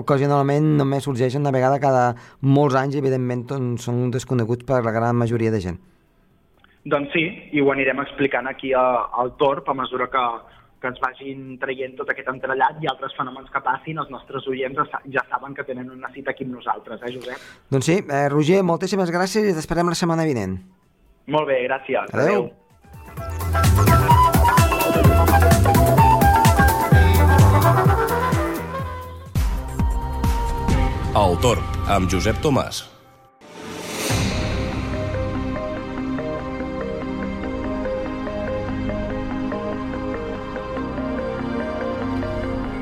ocasionalment 0.00 0.76
només 0.80 1.06
sorgeixen 1.06 1.44
una 1.44 1.54
vegada 1.54 1.80
cada 1.82 2.14
molts 2.42 2.74
anys, 2.74 2.96
i 2.96 3.02
evidentment 3.02 3.46
doncs, 3.52 3.86
són 3.86 4.10
desconeguts 4.10 4.66
per 4.66 4.82
la 4.84 4.94
gran 4.94 5.16
majoria 5.16 5.54
de 5.54 5.62
gent. 5.62 5.78
Doncs 6.90 7.12
sí, 7.12 7.26
i 7.52 7.60
ho 7.60 7.70
anirem 7.70 8.00
explicant 8.02 8.48
aquí 8.48 8.72
a, 8.72 8.86
al 9.20 9.36
Torp 9.38 9.68
a 9.68 9.76
mesura 9.76 10.08
que, 10.10 10.24
que 10.80 10.88
ens 10.88 11.00
vagin 11.02 11.58
traient 11.60 11.94
tot 11.98 12.10
aquest 12.10 12.30
entrellat 12.32 12.80
i 12.82 12.88
altres 12.90 13.14
fenòmens 13.18 13.52
que 13.52 13.62
passin, 13.62 14.00
els 14.00 14.10
nostres 14.10 14.48
oients 14.48 14.80
ja 15.12 15.24
saben 15.28 15.54
que 15.54 15.66
tenen 15.68 15.92
una 15.92 16.10
cita 16.14 16.32
aquí 16.32 16.48
amb 16.48 16.56
nosaltres, 16.56 17.04
eh, 17.04 17.14
Josep? 17.14 17.48
Doncs 17.70 17.92
sí, 17.92 18.00
eh, 18.00 18.26
Roger, 18.32 18.64
moltíssimes 18.64 19.12
gràcies 19.12 19.46
i 19.46 19.56
t'esperem 19.56 19.92
la 19.92 19.98
setmana 19.98 20.26
vinent. 20.26 20.58
Molt 21.26 21.46
bé, 21.48 21.62
gràcies. 21.68 22.08
Adéu. 22.14 22.48
Adéu. 22.48 22.60
El 31.20 31.34
Torb, 31.42 31.62
amb 31.90 32.06
Josep 32.08 32.38
Tomàs. 32.40 32.84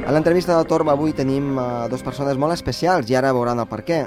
A 0.08 0.12
l'entrevista 0.12 0.54
del 0.54 0.64
Torb 0.68 0.88
avui 0.88 1.12
tenim 1.12 1.56
uh, 1.56 1.88
dues 1.88 2.04
persones 2.04 2.38
molt 2.40 2.54
especials 2.54 3.10
i 3.10 3.16
ara 3.18 3.34
veuran 3.36 3.58
el 3.60 3.66
per 3.68 3.82
què. 3.84 3.98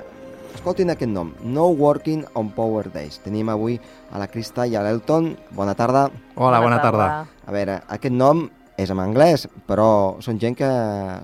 Escoltin 0.56 0.92
aquest 0.94 1.12
nom, 1.12 1.32
No 1.44 1.70
Working 1.70 2.26
on 2.36 2.52
Power 2.56 2.92
Days. 2.92 3.20
Tenim 3.24 3.50
avui 3.50 3.80
a 4.12 4.20
la 4.22 4.28
Crista 4.28 4.68
i 4.68 4.76
a 4.76 4.84
l'Elton. 4.86 5.32
Bona 5.58 5.74
tarda. 5.76 6.10
Hola, 6.36 6.60
bona, 6.60 6.62
bona 6.66 6.82
tarda. 6.84 7.08
tarda. 7.08 7.46
A 7.48 7.56
veure, 7.56 7.80
aquest 7.88 8.16
nom 8.16 8.46
és 8.78 8.92
en 8.92 9.00
anglès, 9.02 9.48
però 9.68 10.18
són 10.22 10.40
gent 10.42 10.58
que 10.60 10.70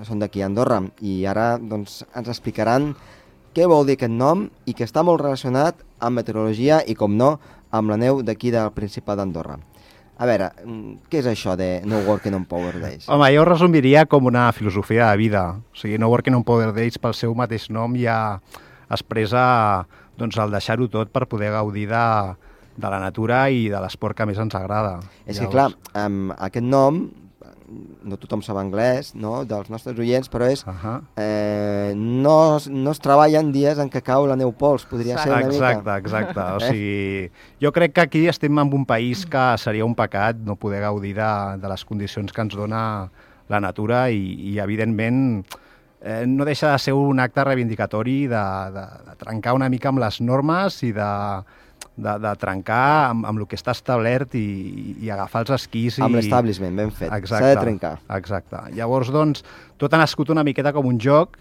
són 0.08 0.20
d'aquí 0.22 0.42
a 0.42 0.50
Andorra 0.50 0.82
i 1.02 1.20
ara 1.26 1.56
doncs, 1.58 2.04
ens 2.16 2.30
explicaran 2.32 2.92
què 3.56 3.66
vol 3.70 3.88
dir 3.88 3.98
aquest 3.98 4.14
nom 4.14 4.48
i 4.70 4.76
que 4.78 4.86
està 4.86 5.04
molt 5.06 5.24
relacionat 5.24 5.80
amb 6.00 6.20
meteorologia 6.20 6.84
i, 6.86 6.94
com 6.96 7.16
no, 7.18 7.36
amb 7.74 7.92
la 7.92 7.98
neu 7.98 8.22
d'aquí 8.26 8.52
del 8.54 8.70
Principat 8.76 9.18
d'Andorra. 9.18 9.58
A 10.18 10.26
veure, 10.26 10.50
mm, 10.64 11.10
què 11.12 11.20
és 11.22 11.28
això 11.30 11.54
de 11.58 11.82
No 11.86 12.00
Working 12.06 12.34
on 12.34 12.46
Power 12.50 12.80
Days? 12.82 13.06
Home, 13.14 13.30
jo 13.34 13.44
ho 13.44 13.50
resumiria 13.50 14.06
com 14.10 14.26
una 14.26 14.52
filosofia 14.52 15.12
de 15.12 15.18
vida. 15.18 15.44
O 15.58 15.78
sigui, 15.78 15.98
No 16.02 16.10
Working 16.10 16.38
on 16.38 16.46
Power 16.46 16.72
Days, 16.74 16.98
pel 16.98 17.14
seu 17.14 17.36
mateix 17.38 17.70
nom, 17.70 17.94
ja 17.98 18.40
expressa 18.90 19.86
doncs, 20.18 20.38
el 20.42 20.52
deixar-ho 20.52 20.90
tot 20.90 21.14
per 21.14 21.28
poder 21.30 21.52
gaudir 21.54 21.88
de, 21.92 22.08
de 22.78 22.90
la 22.90 23.00
natura 23.04 23.48
i 23.54 23.68
de 23.70 23.80
l'esport 23.84 24.18
que 24.18 24.26
més 24.30 24.40
ens 24.42 24.58
agrada. 24.58 24.98
És 25.26 25.38
Llavors... 25.38 25.48
que, 25.48 25.54
clar, 25.54 26.04
amb 26.06 26.36
aquest 26.38 26.66
nom 26.66 27.08
no 28.08 28.16
tothom 28.16 28.42
sap 28.46 28.58
anglès, 28.62 29.12
no?, 29.20 29.42
dels 29.48 29.70
nostres 29.72 29.98
oients, 30.00 30.30
però 30.32 30.48
és... 30.48 30.64
Uh 30.64 30.72
-huh. 30.72 31.02
eh, 31.20 31.94
no, 31.96 32.58
no 32.70 32.92
es 32.92 33.00
treballen 33.00 33.52
dies 33.52 33.78
en 33.78 33.90
què 33.90 34.02
cau 34.02 34.26
la 34.26 34.36
neu 34.36 34.54
pols, 34.54 34.86
podria 34.86 35.16
exacte. 35.16 35.30
ser 35.30 35.38
una 35.38 35.48
mica... 35.48 35.72
Exacte, 35.72 35.98
exacte. 35.98 36.40
O 36.56 36.60
sigui, 36.72 37.32
jo 37.62 37.72
crec 37.72 37.94
que 37.94 38.02
aquí 38.02 38.28
estem 38.28 38.58
en 38.58 38.74
un 38.74 38.86
país 38.86 39.26
que 39.26 39.58
seria 39.58 39.86
un 39.86 39.96
pecat 39.96 40.38
no 40.38 40.56
poder 40.56 40.82
gaudir 40.82 41.16
de, 41.16 41.58
de 41.58 41.68
les 41.68 41.86
condicions 41.86 42.32
que 42.32 42.42
ens 42.42 42.56
dona 42.56 43.10
la 43.50 43.60
natura 43.60 44.10
i, 44.12 44.54
i 44.54 44.60
evidentment, 44.60 45.44
eh, 46.08 46.24
no 46.30 46.48
deixa 46.48 46.72
de 46.72 46.80
ser 46.80 46.96
un 46.96 47.20
acte 47.20 47.44
reivindicatori 47.44 48.20
de, 48.32 48.44
de, 48.76 48.88
de 49.12 49.16
trencar 49.20 49.58
una 49.60 49.68
mica 49.70 49.92
amb 49.92 50.00
les 50.04 50.22
normes 50.24 50.80
i 50.88 50.94
de 50.96 51.12
de, 51.98 52.14
de 52.22 52.32
trencar 52.38 53.10
amb, 53.10 53.26
amb 53.26 53.42
el 53.42 53.48
que 53.50 53.58
està 53.58 53.74
establert 53.76 54.36
i, 54.38 54.46
i 55.02 55.12
agafar 55.14 55.44
els 55.44 55.54
esquís. 55.58 55.98
I... 55.98 56.06
Amb 56.06 56.20
l'establishment, 56.20 56.78
ben 56.78 56.94
fet. 56.94 57.14
S'ha 57.30 57.42
de 57.44 57.56
trencar. 57.60 57.98
Exacte. 58.18 58.62
Llavors, 58.78 59.12
doncs, 59.14 59.44
tot 59.82 59.94
ha 59.94 60.02
nascut 60.02 60.32
una 60.34 60.46
miqueta 60.48 60.74
com 60.76 60.88
un 60.90 61.02
joc 61.02 61.40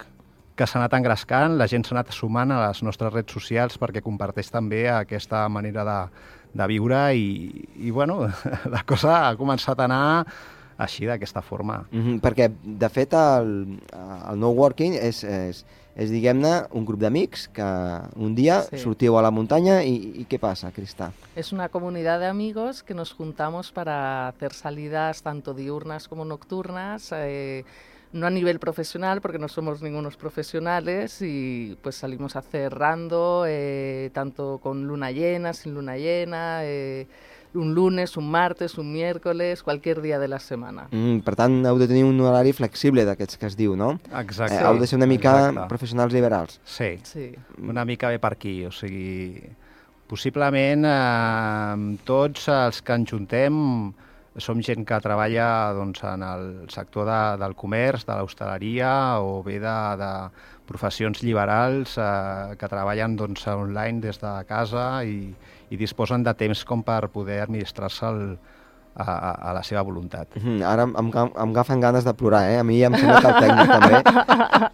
que 0.56 0.64
s'ha 0.64 0.80
anat 0.80 0.96
engrescant, 0.96 1.58
la 1.60 1.68
gent 1.68 1.84
s'ha 1.84 1.92
anat 1.98 2.14
sumant 2.16 2.54
a 2.54 2.62
les 2.62 2.80
nostres 2.86 3.12
redes 3.12 3.36
socials 3.36 3.76
perquè 3.76 4.00
comparteix 4.00 4.48
també 4.48 4.86
aquesta 4.88 5.42
manera 5.52 5.84
de, 5.84 5.98
de 6.56 6.68
viure 6.72 7.02
i, 7.12 7.26
i 7.84 7.92
bueno, 7.92 8.22
la 8.74 8.80
cosa 8.88 9.18
ha 9.26 9.34
començat 9.36 9.82
a 9.82 9.90
anar 9.90 10.06
així, 10.76 11.06
d'aquesta 11.06 11.42
forma. 11.42 11.86
Mm 11.90 12.02
-hmm, 12.02 12.20
perquè, 12.20 12.50
de 12.62 12.88
fet, 12.88 13.12
el, 13.14 13.80
el 14.30 14.38
no 14.38 14.50
working 14.50 14.94
és, 14.94 15.24
és, 15.24 15.64
és 15.96 16.10
diguem-ne, 16.10 16.66
un 16.72 16.84
grup 16.84 17.00
d'amics 17.00 17.48
que 17.48 17.66
un 18.16 18.34
dia 18.34 18.62
sí. 18.62 18.78
sortiu 18.78 19.16
a 19.16 19.22
la 19.22 19.30
muntanya 19.30 19.82
i, 19.82 19.94
y 20.20 20.26
què 20.28 20.38
passa, 20.38 20.70
Cristà? 20.72 21.12
Es 21.34 21.52
una 21.52 21.68
comunidad 21.68 22.20
de 22.20 22.26
amigos 22.26 22.82
que 22.82 22.94
nos 22.94 23.12
juntamos 23.12 23.72
para 23.72 24.28
hacer 24.28 24.52
salidas 24.52 25.22
tanto 25.22 25.54
diurnas 25.54 26.08
como 26.08 26.24
nocturnas, 26.24 27.12
eh, 27.12 27.64
no 28.12 28.26
a 28.26 28.30
nivel 28.30 28.58
profesional, 28.58 29.20
porque 29.20 29.38
no 29.38 29.48
somos 29.48 29.82
ningunos 29.82 30.16
profesionales, 30.16 31.20
y 31.22 31.76
pues 31.82 31.96
salimos 31.96 32.36
a 32.36 32.40
hacer 32.40 32.74
rando, 32.74 33.44
eh, 33.46 34.10
tanto 34.12 34.58
con 34.62 34.86
luna 34.86 35.10
llena, 35.10 35.52
sin 35.52 35.74
luna 35.74 35.96
llena, 35.96 36.60
eh, 36.62 37.06
un 37.56 37.74
lunes, 37.74 38.16
un 38.16 38.30
martes, 38.30 38.76
un 38.78 38.92
miércoles, 38.92 39.62
qualsevol 39.62 40.02
dia 40.04 40.18
de 40.18 40.28
la 40.28 40.38
setmana. 40.38 40.86
Mm, 40.90 41.24
per 41.26 41.36
tant, 41.36 41.58
heu 41.66 41.78
de 41.80 41.88
tenir 41.90 42.04
un 42.06 42.20
horari 42.20 42.52
flexible 42.56 43.04
d'aquests 43.08 43.40
que 43.40 43.50
es 43.50 43.56
diu, 43.58 43.76
no? 43.76 43.96
Exacte. 44.12 44.60
Eh, 44.60 44.64
heu 44.64 44.80
de 44.80 44.86
ser 44.86 45.00
una 45.00 45.10
mica 45.10 45.34
Exacte. 45.48 45.68
professionals 45.68 46.14
liberals. 46.14 46.60
Sí. 46.64 46.96
sí, 47.04 47.30
una 47.58 47.84
mica 47.84 48.12
bé 48.12 48.20
per 48.22 48.34
aquí, 48.36 48.58
o 48.66 48.72
sigui, 48.72 49.42
possiblement 50.06 50.86
eh, 50.86 51.96
tots 52.06 52.48
els 52.52 52.82
que 52.82 53.00
ens 53.00 53.10
juntem 53.10 53.62
som 54.36 54.60
gent 54.60 54.84
que 54.84 54.98
treballa 55.00 55.72
doncs, 55.76 56.02
en 56.04 56.22
el 56.22 56.48
sector 56.72 57.06
de, 57.08 57.20
del 57.40 57.54
comerç, 57.56 58.04
de 58.06 58.18
l'hostaleria 58.18 58.90
o 59.24 59.42
bé 59.44 59.58
de, 59.62 59.76
de 60.00 60.10
professions 60.66 61.22
liberals 61.22 61.96
eh, 61.98 62.56
que 62.58 62.68
treballen 62.68 63.16
doncs, 63.16 63.46
online 63.48 64.02
des 64.04 64.20
de 64.20 64.32
casa 64.48 65.04
i, 65.04 65.30
i 65.70 65.78
disposen 65.80 66.26
de 66.26 66.34
temps 66.34 66.64
com 66.66 66.82
per 66.86 67.06
poder 67.14 67.40
administrar-se 67.44 68.06
a, 68.96 69.04
a, 69.04 69.30
a 69.50 69.54
la 69.56 69.62
seva 69.62 69.82
voluntat. 69.82 70.28
Mm 70.36 70.42
-hmm. 70.42 70.66
Ara 70.66 70.82
em, 70.82 70.94
em, 70.98 71.10
em 71.14 71.50
agafen 71.50 71.80
ganes 71.80 72.04
de 72.04 72.14
plorar, 72.14 72.50
eh? 72.50 72.58
A 72.58 72.64
mi 72.64 72.82
em 72.82 72.94
sembla 72.94 73.20
que 73.20 73.28
el 73.28 73.40
tècnic 73.44 73.68
també, 73.72 73.96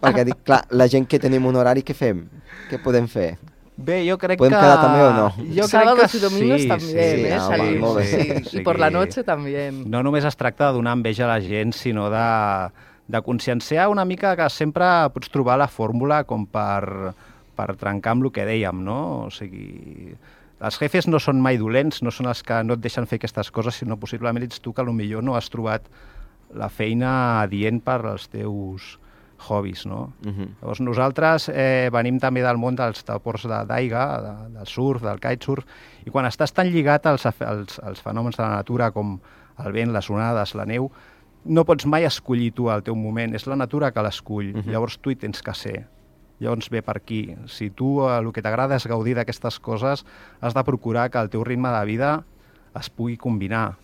perquè 0.03 0.23
dic, 0.25 0.37
clar, 0.43 0.61
la 0.69 0.87
gent 0.87 1.07
que 1.07 1.19
tenim 1.19 1.45
un 1.45 1.55
horari, 1.55 1.83
què 1.83 1.93
fem? 1.93 2.29
Què 2.69 2.79
podem 2.83 3.07
fer? 3.07 3.37
Bé, 3.75 4.03
jo 4.05 4.17
crec 4.21 4.37
¿Podem 4.37 4.53
que... 4.53 4.59
quedar 4.61 4.81
també 4.81 5.01
o 5.01 5.13
no? 5.13 5.33
Jo 5.55 5.67
Sábados 5.67 6.11
crec 6.11 6.11
que 6.11 6.17
y 6.17 6.21
domingos 6.21 6.61
sí, 6.61 6.67
también, 6.67 7.15
sí, 7.15 7.25
¿eh? 7.25 7.33
Ah, 7.33 7.55
sí, 7.55 7.79
bé. 7.95 8.05
Sí, 8.05 8.49
sí. 8.49 8.57
I 8.59 8.63
por 8.63 8.79
la 8.79 8.91
noche 8.91 9.23
también. 9.23 9.89
No 9.89 10.03
només 10.03 10.25
es 10.25 10.37
tracta 10.37 10.67
de 10.67 10.73
donar 10.73 10.93
enveja 10.93 11.25
a 11.25 11.27
la 11.27 11.41
gent, 11.41 11.73
sinó 11.73 12.09
de, 12.11 12.69
de 13.07 13.21
conscienciar 13.21 13.89
una 13.89 14.05
mica 14.05 14.35
que 14.39 14.49
sempre 14.49 14.85
pots 15.13 15.31
trobar 15.33 15.57
la 15.59 15.67
fórmula 15.67 16.23
com 16.23 16.45
per, 16.47 17.13
per 17.55 17.75
trencar 17.75 18.15
amb 18.15 18.27
el 18.27 18.31
que 18.35 18.47
dèiem, 18.47 18.79
no? 18.85 18.99
O 19.27 19.29
sigui, 19.33 20.15
els 20.63 20.79
jefes 20.79 21.09
no 21.11 21.19
són 21.19 21.41
mai 21.43 21.59
dolents, 21.59 22.01
no 22.05 22.11
són 22.11 22.31
els 22.31 22.43
que 22.47 22.61
no 22.63 22.77
et 22.77 22.83
deixen 22.83 23.07
fer 23.09 23.19
aquestes 23.19 23.51
coses, 23.51 23.81
sinó 23.81 23.99
possiblement 23.99 24.45
ets 24.45 24.63
tu 24.63 24.73
que 24.73 24.85
millor 24.87 25.23
no 25.23 25.35
has 25.35 25.49
trobat 25.51 25.89
la 26.53 26.69
feina 26.69 27.41
adient 27.41 27.81
per 27.83 28.05
als 28.05 28.29
teus 28.29 28.97
hobbies, 29.49 29.85
no? 29.85 30.13
Uh 30.23 30.31
-huh. 30.31 30.47
Llavors 30.61 30.79
nosaltres 30.79 31.49
eh, 31.49 31.89
venim 31.91 32.19
també 32.19 32.41
del 32.41 32.57
món 32.57 32.75
dels 32.75 33.03
deports 33.03 33.43
d'aigua, 33.43 34.21
de, 34.21 34.57
del 34.57 34.67
surf, 34.67 35.01
del 35.01 35.19
kitesurf, 35.19 35.65
i 36.05 36.09
quan 36.09 36.25
estàs 36.25 36.53
tan 36.53 36.67
lligat 36.67 37.05
als, 37.05 37.25
als, 37.25 37.79
als 37.79 38.01
fenòmens 38.01 38.37
de 38.37 38.43
la 38.43 38.55
natura 38.55 38.91
com 38.91 39.19
el 39.65 39.71
vent, 39.71 39.91
les 39.91 40.09
onades, 40.09 40.55
la 40.55 40.65
neu, 40.65 40.91
no 41.45 41.65
pots 41.65 41.85
mai 41.85 42.05
escollir 42.07 42.51
tu 42.55 42.69
el 42.71 42.83
teu 42.83 42.95
moment, 42.95 43.35
és 43.35 43.45
la 43.47 43.57
natura 43.59 43.91
que 43.91 44.03
l'escull, 44.03 44.53
uh 44.53 44.61
-huh. 44.61 44.71
llavors 44.71 44.97
tu 44.99 45.11
hi 45.11 45.15
tens 45.15 45.41
que 45.41 45.53
ser. 45.53 45.87
Llavors 46.39 46.69
ve 46.69 46.81
per 46.81 46.97
aquí. 46.97 47.35
Si 47.45 47.69
tu 47.69 48.07
eh, 48.07 48.17
el 48.17 48.31
que 48.33 48.41
t'agrada 48.41 48.75
és 48.75 48.87
gaudir 48.87 49.15
d'aquestes 49.15 49.59
coses, 49.59 50.05
has 50.41 50.53
de 50.53 50.63
procurar 50.63 51.09
que 51.09 51.19
el 51.19 51.29
teu 51.29 51.43
ritme 51.43 51.69
de 51.69 51.85
vida 51.85 52.23
es 52.79 52.89
pugui 52.89 53.17
combinar. 53.17 53.75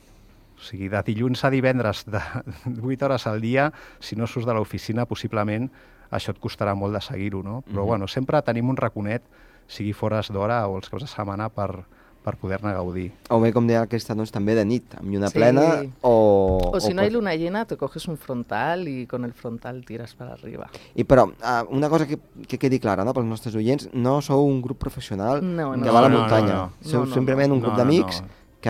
O 0.57 0.61
sigui, 0.61 0.89
de 0.89 1.01
dilluns 1.03 1.45
a 1.45 1.49
divendres 1.49 2.05
de 2.05 2.19
8 2.83 3.05
hores 3.05 3.27
al 3.27 3.39
dia, 3.41 3.71
si 3.99 4.15
no 4.15 4.27
surts 4.27 4.47
de 4.47 4.53
l'oficina, 4.53 5.05
possiblement 5.05 5.69
això 6.11 6.31
et 6.31 6.39
costarà 6.41 6.75
molt 6.75 6.93
de 6.93 7.01
seguir-ho, 7.01 7.43
no? 7.43 7.61
Però, 7.61 7.71
mm 7.71 7.77
-hmm. 7.77 7.85
bueno, 7.85 8.07
sempre 8.07 8.41
tenim 8.41 8.69
un 8.69 8.77
raconet, 8.77 9.23
sigui 9.67 9.93
fores 9.93 10.31
d'hora 10.31 10.67
o 10.67 10.75
els 10.77 10.89
caps 10.89 11.03
de 11.03 11.07
setmana, 11.07 11.49
per, 11.49 11.85
per 12.23 12.35
poder-ne 12.37 12.73
gaudir. 12.73 13.11
O 13.29 13.39
bé, 13.39 13.53
com 13.53 13.65
deia 13.65 13.85
Cristian, 13.87 14.17
doncs, 14.19 14.31
també 14.31 14.53
de 14.55 14.65
nit, 14.65 14.83
amb 14.99 15.09
lluna 15.09 15.29
Sí. 15.29 15.37
plena, 15.39 15.83
o... 16.01 16.71
O 16.73 16.79
si 16.79 16.93
no 16.93 17.01
hay 17.01 17.07
pot- 17.09 17.13
luna 17.15 17.33
llena, 17.35 17.65
te 17.65 17.77
coges 17.77 18.07
un 18.07 18.17
frontal 18.17 18.87
y 18.87 19.07
con 19.07 19.23
el 19.25 19.33
frontal 19.33 19.83
tiras 19.85 20.13
para 20.15 20.33
arriba. 20.33 20.69
I 20.95 21.03
però, 21.05 21.27
uh, 21.29 21.65
una 21.75 21.89
cosa 21.89 22.05
que, 22.05 22.19
que 22.47 22.57
quedi 22.59 22.79
clara 22.79 23.03
no, 23.05 23.13
pels 23.13 23.25
nostres 23.25 23.55
oients, 23.55 23.89
no 23.93 24.21
sou 24.21 24.45
un 24.45 24.61
grup 24.61 24.77
professional 24.79 25.39
No, 25.41 25.71
que 25.73 25.77
no. 25.79 25.93
va 25.93 25.99
a 25.99 26.01
la 26.03 26.09
No, 26.09 26.15
no, 26.15 26.21
muntanya. 26.21 26.53
no, 26.53 26.65
no. 26.67 26.73
Sou 26.81 26.99
No, 27.01 27.05
no, 27.07 27.13
simplement 27.13 27.49
no. 27.49 27.55
un 27.55 27.61
grup 27.61 27.73
No, 27.73 27.77
no, 27.77 27.83
d'amics 27.85 28.21
no. 28.21 28.27
que 28.59 28.69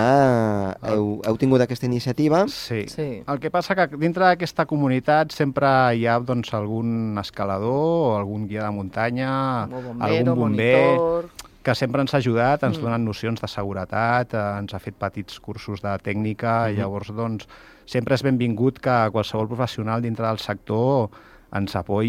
heu, 0.94 1.22
heu 1.26 1.38
tingut 1.42 1.62
aquesta 1.62 1.88
iniciativa. 1.88 2.44
Sí. 2.48 2.86
Sí. 2.88 3.24
El 3.28 3.40
que 3.40 3.50
passa 3.50 3.74
que 3.76 3.88
dintre 3.98 4.24
d'aquesta 4.28 4.68
comunitat 4.70 5.32
sempre 5.34 5.68
hi 5.98 6.06
ha 6.06 6.20
doncs, 6.20 6.54
algun 6.54 7.18
escalador 7.18 8.14
o 8.14 8.18
algun 8.18 8.48
guia 8.48 8.64
de 8.68 8.72
muntanya, 8.72 9.66
bombero, 9.66 10.06
algun 10.06 10.36
bomber, 10.36 10.86
monitor... 10.86 11.30
que 11.64 11.76
sempre 11.76 12.02
ens 12.02 12.14
ha 12.14 12.18
ajudat, 12.18 12.64
ens 12.64 12.78
Mm. 12.80 12.82
donen 12.84 13.06
nocions 13.06 13.42
de 13.42 13.48
seguretat, 13.48 14.34
eh, 14.34 14.60
ens 14.60 14.74
ha 14.74 14.80
fet 14.80 14.96
petits 14.96 15.40
cursos 15.40 15.82
de 15.82 15.90
tècnica, 16.00 16.68
Mhm. 16.68 16.74
i 16.74 16.78
llavors 16.78 17.08
doncs, 17.14 17.48
sempre 17.86 18.16
és 18.16 18.24
benvingut 18.24 18.80
que 18.80 19.10
qualsevol 19.12 19.48
professional 19.48 20.02
dintre 20.02 20.26
del 20.26 20.38
sector 20.40 21.10
ens 21.52 21.76
apoyi 21.76 22.08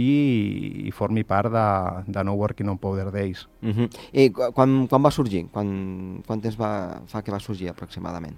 i, 0.84 0.88
i 0.88 0.90
formi 0.92 1.24
part 1.24 1.50
de, 1.50 2.12
de 2.12 2.24
No 2.24 2.34
Working 2.34 2.68
on 2.68 2.78
Powder 2.78 3.10
Days. 3.10 3.48
Uh 3.62 3.68
-huh. 3.70 3.90
I 4.12 4.30
qu- 4.30 4.52
quan, 4.52 4.86
quan 4.86 5.02
va 5.02 5.10
sorgir? 5.10 5.48
Quan, 5.50 6.22
quant 6.26 6.42
temps 6.42 6.56
va, 6.58 7.00
fa 7.06 7.22
que 7.22 7.30
va 7.32 7.40
sorgir 7.40 7.68
aproximadament? 7.70 8.36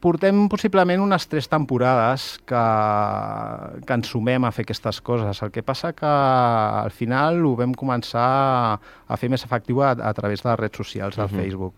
Portem 0.00 0.48
possiblement 0.48 1.02
unes 1.02 1.26
tres 1.28 1.48
temporades 1.50 2.38
que, 2.48 2.62
que 3.86 3.96
ens 3.98 4.08
sumem 4.08 4.44
a 4.44 4.50
fer 4.54 4.64
aquestes 4.64 5.00
coses. 5.04 5.42
El 5.44 5.50
que 5.52 5.62
passa 5.62 5.92
que 5.92 6.06
al 6.08 6.90
final 6.94 7.42
ho 7.44 7.54
vam 7.58 7.74
començar 7.76 8.28
a 8.80 9.18
fer 9.20 9.28
més 9.30 9.44
efectiu 9.44 9.82
a, 9.82 9.92
a 9.92 10.12
través 10.16 10.42
de 10.42 10.48
les 10.50 10.58
redes 10.60 10.76
socials 10.80 11.16
del 11.16 11.28
Mhm. 11.28 11.36
Facebook 11.40 11.74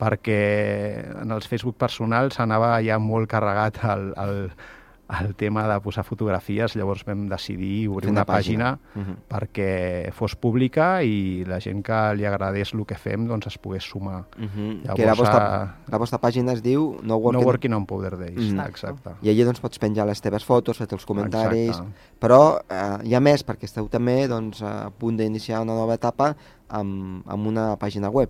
perquè 0.00 1.20
en 1.20 1.30
els 1.30 1.46
Facebook 1.46 1.76
personals 1.76 2.40
anava 2.40 2.78
ja 2.80 2.96
molt 2.98 3.28
carregat 3.28 3.82
el, 3.84 4.14
el, 4.16 4.38
el 5.20 5.34
tema 5.34 5.66
de 5.66 5.80
posar 5.80 6.04
fotografies, 6.04 6.76
llavors 6.76 7.04
vam 7.04 7.26
decidir 7.28 7.88
obrir 7.88 8.10
una 8.10 8.20
una 8.20 8.26
pàgina, 8.26 8.78
Uh 8.94 9.00
-huh. 9.02 9.16
perquè 9.28 10.12
fos 10.12 10.36
pública 10.36 11.02
i 11.02 11.44
la 11.46 11.58
gent 11.60 11.82
que 11.84 12.14
li 12.14 12.24
agradés 12.24 12.72
el 12.74 12.84
que 12.86 12.94
fem 12.94 13.26
doncs 13.26 13.46
es 13.46 13.58
pogués 13.58 13.82
sumar. 13.84 14.24
Uh 14.38 14.44
-huh. 14.44 14.82
Llavors, 14.84 14.96
que 14.96 15.06
la 15.06 15.14
vostra, 15.14 15.62
ah, 15.62 15.74
la 15.88 15.98
vostra 15.98 16.18
pàgina 16.20 16.52
es 16.52 16.62
diu 16.62 16.98
No 17.02 17.08
No 17.10 17.16
Working... 17.18 17.44
Working 17.46 17.72
on 17.74 17.86
Powder 17.86 18.16
Days, 18.18 18.52
Mm. 18.52 18.60
exacte. 18.60 19.10
I 19.22 19.28
allí 19.30 19.44
doncs, 19.44 19.60
pots 19.60 19.78
penjar 19.78 20.06
les 20.06 20.20
teves 20.20 20.44
fotos, 20.44 20.76
fer 20.78 20.88
els 20.92 21.04
comentaris, 21.06 21.68
Exacte. 21.70 21.92
però 22.20 22.60
eh, 22.68 22.98
hi 23.08 23.14
ha 23.14 23.20
més, 23.20 23.44
perquè 23.46 23.64
esteu 23.64 23.88
també 23.88 24.28
doncs, 24.28 24.62
a 24.62 24.90
punt 24.96 25.16
d'iniciar 25.16 25.60
una 25.62 25.74
nova 25.74 25.94
etapa 25.94 26.36
amb, 26.68 27.22
amb 27.26 27.46
una 27.46 27.76
pàgina 27.76 28.08
web. 28.10 28.28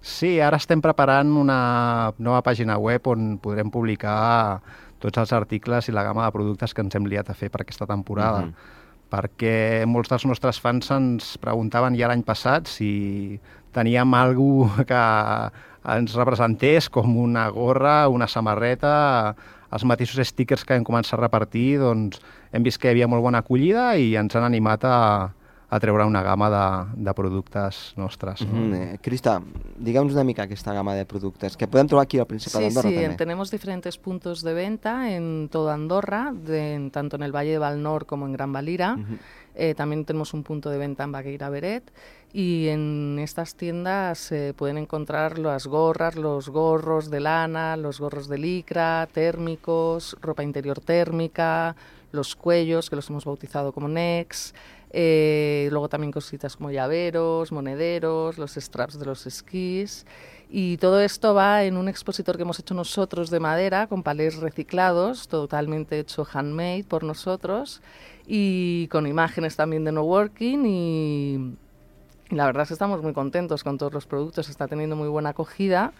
Sí, 0.00 0.40
ara 0.40 0.56
estem 0.56 0.80
preparant 0.80 1.30
una 1.36 2.12
nova 2.18 2.42
pàgina 2.42 2.76
web 2.76 3.06
on 3.06 3.38
podrem 3.38 3.70
publicar 3.70 4.60
tots 5.02 5.18
els 5.22 5.34
articles 5.36 5.88
i 5.88 5.94
la 5.94 6.04
gamma 6.06 6.26
de 6.26 6.34
productes 6.34 6.74
que 6.74 6.84
ens 6.84 6.94
hem 6.96 7.08
liat 7.10 7.30
a 7.30 7.36
fer 7.38 7.50
per 7.50 7.62
aquesta 7.64 7.88
temporada. 7.90 8.46
Mhm. 8.46 8.78
Perquè 9.12 9.84
molts 9.86 10.08
dels 10.08 10.24
nostres 10.24 10.60
fans 10.60 10.88
ens 10.90 11.36
preguntaven 11.38 11.98
ja 11.98 12.08
l'any 12.08 12.22
passat 12.24 12.66
si 12.66 13.40
teníem 13.72 14.14
algú 14.14 14.70
que 14.88 15.02
ens 15.84 16.14
representés 16.14 16.88
com 16.88 17.16
una 17.18 17.48
gorra, 17.50 18.08
una 18.08 18.28
samarreta, 18.28 19.34
els 19.72 19.84
mateixos 19.84 20.28
stickers 20.28 20.64
que 20.64 20.76
hem 20.76 20.84
començat 20.84 21.18
a 21.18 21.22
repartir, 21.22 21.78
doncs 21.80 22.20
hem 22.52 22.62
vist 22.62 22.78
que 22.80 22.88
hi 22.88 22.92
havia 22.92 23.08
molt 23.08 23.24
bona 23.24 23.40
acollida 23.42 23.96
i 23.96 24.14
ens 24.20 24.36
han 24.36 24.44
animat 24.44 24.84
a, 24.84 25.32
a 25.72 25.80
treure 25.80 26.04
una 26.04 26.20
gamma 26.22 26.50
de, 26.52 27.02
de 27.08 27.14
productes 27.16 27.94
nostres. 27.96 28.42
no? 28.44 28.52
Mm 28.52 28.72
-hmm. 28.72 28.98
Crista, 29.00 29.40
digue'ns 29.78 30.12
una 30.12 30.22
mica 30.24 30.42
aquesta 30.44 30.72
gamma 30.74 30.92
de 30.94 31.06
productes 31.06 31.56
que 31.56 31.66
podem 31.66 31.86
trobar 31.88 32.04
aquí 32.04 32.18
al 32.18 32.26
Principat 32.26 32.60
Sí, 32.60 32.64
d'Andorra 32.68 32.90
sí, 32.90 32.94
també. 32.96 33.16
tenemos 33.16 33.50
diferentes 33.50 33.96
puntos 33.96 34.42
de 34.42 34.52
venta 34.52 35.08
en 35.16 35.48
toda 35.48 35.72
Andorra, 35.72 36.32
de- 36.34 36.90
tanto 36.92 37.16
en 37.16 37.22
el 37.22 37.32
Valle 37.32 37.52
de 37.52 37.58
Valnor 37.58 38.04
como 38.04 38.26
en 38.26 38.32
Gran 38.34 38.52
Valira. 38.52 38.96
Ujú. 39.00 39.16
Eh, 39.54 39.74
también 39.74 40.04
tenemos 40.04 40.32
un 40.34 40.42
punto 40.42 40.68
de 40.70 40.78
venta 40.78 41.04
en 41.04 41.12
Bagueira 41.12 41.48
Beret 41.50 41.84
y 42.34 42.68
en 42.68 43.18
estas 43.18 43.54
tiendas 43.54 44.18
se 44.18 44.54
pueden 44.54 44.76
encontrar 44.78 45.38
las 45.38 45.66
gorras, 45.66 46.16
los 46.16 46.48
gorros 46.48 47.10
de 47.10 47.20
lana, 47.20 47.76
los 47.76 47.98
gorros 48.00 48.28
de 48.28 48.38
licra, 48.38 49.08
térmicos, 49.12 50.16
ropa 50.22 50.42
interior 50.42 50.80
térmica, 50.80 51.76
los 52.12 52.34
cuellos 52.36 52.88
que 52.90 52.96
los 52.96 53.08
hemos 53.10 53.24
bautizado 53.24 53.72
como 53.72 53.88
necks, 53.88 54.54
eh, 54.92 55.68
luego 55.70 55.88
también 55.88 56.12
cositas 56.12 56.56
como 56.56 56.70
llaveros, 56.70 57.50
monederos, 57.50 58.38
los 58.38 58.52
straps 58.54 58.98
de 58.98 59.06
los 59.06 59.26
esquís. 59.26 60.06
Y 60.50 60.76
todo 60.76 61.00
esto 61.00 61.32
va 61.32 61.64
en 61.64 61.78
un 61.78 61.88
expositor 61.88 62.36
que 62.36 62.42
hemos 62.42 62.58
hecho 62.58 62.74
nosotros 62.74 63.30
de 63.30 63.40
madera, 63.40 63.86
con 63.86 64.02
palés 64.02 64.36
reciclados, 64.36 65.28
totalmente 65.28 65.98
hecho 65.98 66.26
handmade 66.30 66.84
por 66.86 67.04
nosotros, 67.04 67.80
y 68.26 68.86
con 68.88 69.06
imágenes 69.06 69.56
también 69.56 69.84
de 69.84 69.92
no 69.92 70.02
working. 70.02 70.66
Y, 70.66 71.56
y 72.30 72.34
la 72.34 72.44
verdad 72.44 72.64
es 72.64 72.68
que 72.68 72.74
estamos 72.74 73.02
muy 73.02 73.14
contentos 73.14 73.64
con 73.64 73.78
todos 73.78 73.94
los 73.94 74.04
productos, 74.04 74.50
está 74.50 74.68
teniendo 74.68 74.94
muy 74.94 75.08
buena 75.08 75.30
acogida 75.30 75.92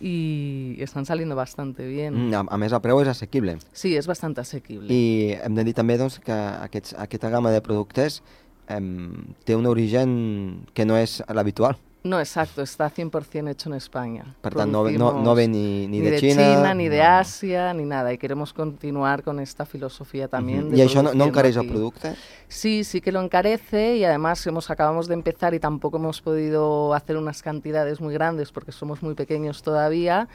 y 0.00 0.76
están 0.78 1.06
saliendo 1.06 1.36
bastante 1.36 1.86
bien. 1.86 2.28
Mm, 2.28 2.34
a, 2.34 2.44
a 2.48 2.58
més, 2.60 2.72
el 2.72 2.82
preu 2.84 3.00
és 3.02 3.08
assequible. 3.08 3.56
Sí, 3.72 3.96
es 3.96 4.06
bastante 4.06 4.42
asequible. 4.42 4.92
I 4.92 5.36
hem 5.42 5.56
de 5.56 5.64
dir 5.66 5.76
també 5.76 5.96
doncs, 6.00 6.18
que 6.24 6.34
aquests, 6.36 6.96
aquesta 7.00 7.30
gamma 7.32 7.52
de 7.54 7.62
productes 7.64 8.22
em, 8.68 9.34
té 9.44 9.56
un 9.56 9.66
origen 9.66 10.66
que 10.74 10.86
no 10.86 10.98
és 11.00 11.22
l'habitual. 11.28 11.78
No, 12.06 12.20
exacto, 12.20 12.62
está 12.62 12.88
100% 12.88 13.50
hecho 13.50 13.68
en 13.68 13.74
España. 13.74 14.24
Per 14.40 14.54
tant, 14.54 14.70
no, 14.70 14.84
ve- 14.84 14.96
no, 14.96 15.12
no 15.22 15.34
ve 15.34 15.48
ni, 15.48 15.86
ni, 15.88 15.98
ni 16.00 16.10
de 16.10 16.18
Xina... 16.18 16.72
ni 16.74 16.88
de 16.88 17.02
Asia, 17.02 17.74
ni 17.74 17.84
nada. 17.84 18.12
Y 18.12 18.18
queremos 18.18 18.52
continuar 18.52 19.22
con 19.22 19.40
esta 19.40 19.66
filosofía 19.66 20.28
también. 20.28 20.68
Mhm. 20.68 20.70
de 20.70 20.76
I 20.78 20.86
això 20.86 21.02
no, 21.02 21.12
no 21.14 21.24
encareix 21.26 21.56
el 21.56 21.62
aquí. 21.62 21.70
producte? 21.70 22.14
Sí, 22.48 22.84
sí 22.84 23.00
que 23.00 23.10
lo 23.10 23.20
encarece 23.22 23.96
y 23.96 24.04
además 24.04 24.46
hemos 24.46 24.70
acabamos 24.70 25.08
de 25.08 25.14
empezar 25.14 25.52
y 25.54 25.58
tampoco 25.58 25.96
hemos 25.96 26.20
podido 26.22 26.94
hacer 26.94 27.16
unas 27.16 27.42
cantidades 27.42 28.00
muy 28.00 28.14
grandes 28.14 28.52
porque 28.52 28.70
somos 28.72 29.02
muy 29.02 29.14
pequeños 29.14 29.62
todavía. 29.62 30.28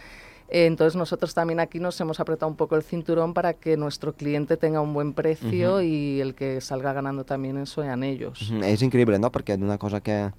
Eh, 0.50 0.66
Entonces 0.66 0.98
nosotros 0.98 1.34
también 1.34 1.62
aquí 1.62 1.80
nos 1.80 1.98
hemos 2.02 2.20
apretado 2.20 2.50
un 2.52 2.58
poco 2.58 2.76
el 2.76 2.84
cinturón 2.84 3.34
para 3.34 3.54
que 3.54 3.78
nuestro 3.78 4.12
cliente 4.14 4.58
tenga 4.58 4.82
un 4.82 4.94
buen 4.94 5.14
precio 5.14 5.76
Ujú. 5.76 5.82
y 5.84 6.20
el 6.20 6.36
que 6.36 6.60
salga 6.60 6.92
ganando 6.92 7.24
también 7.24 7.56
eso 7.58 7.82
sean 7.82 8.04
ellos. 8.04 8.52
Mhm, 8.52 8.64
És 8.64 8.82
increïble, 8.82 9.18
no?, 9.18 9.32
perquè 9.32 9.56
d'una 9.58 9.78
cosa 9.78 10.02
que 10.02 10.34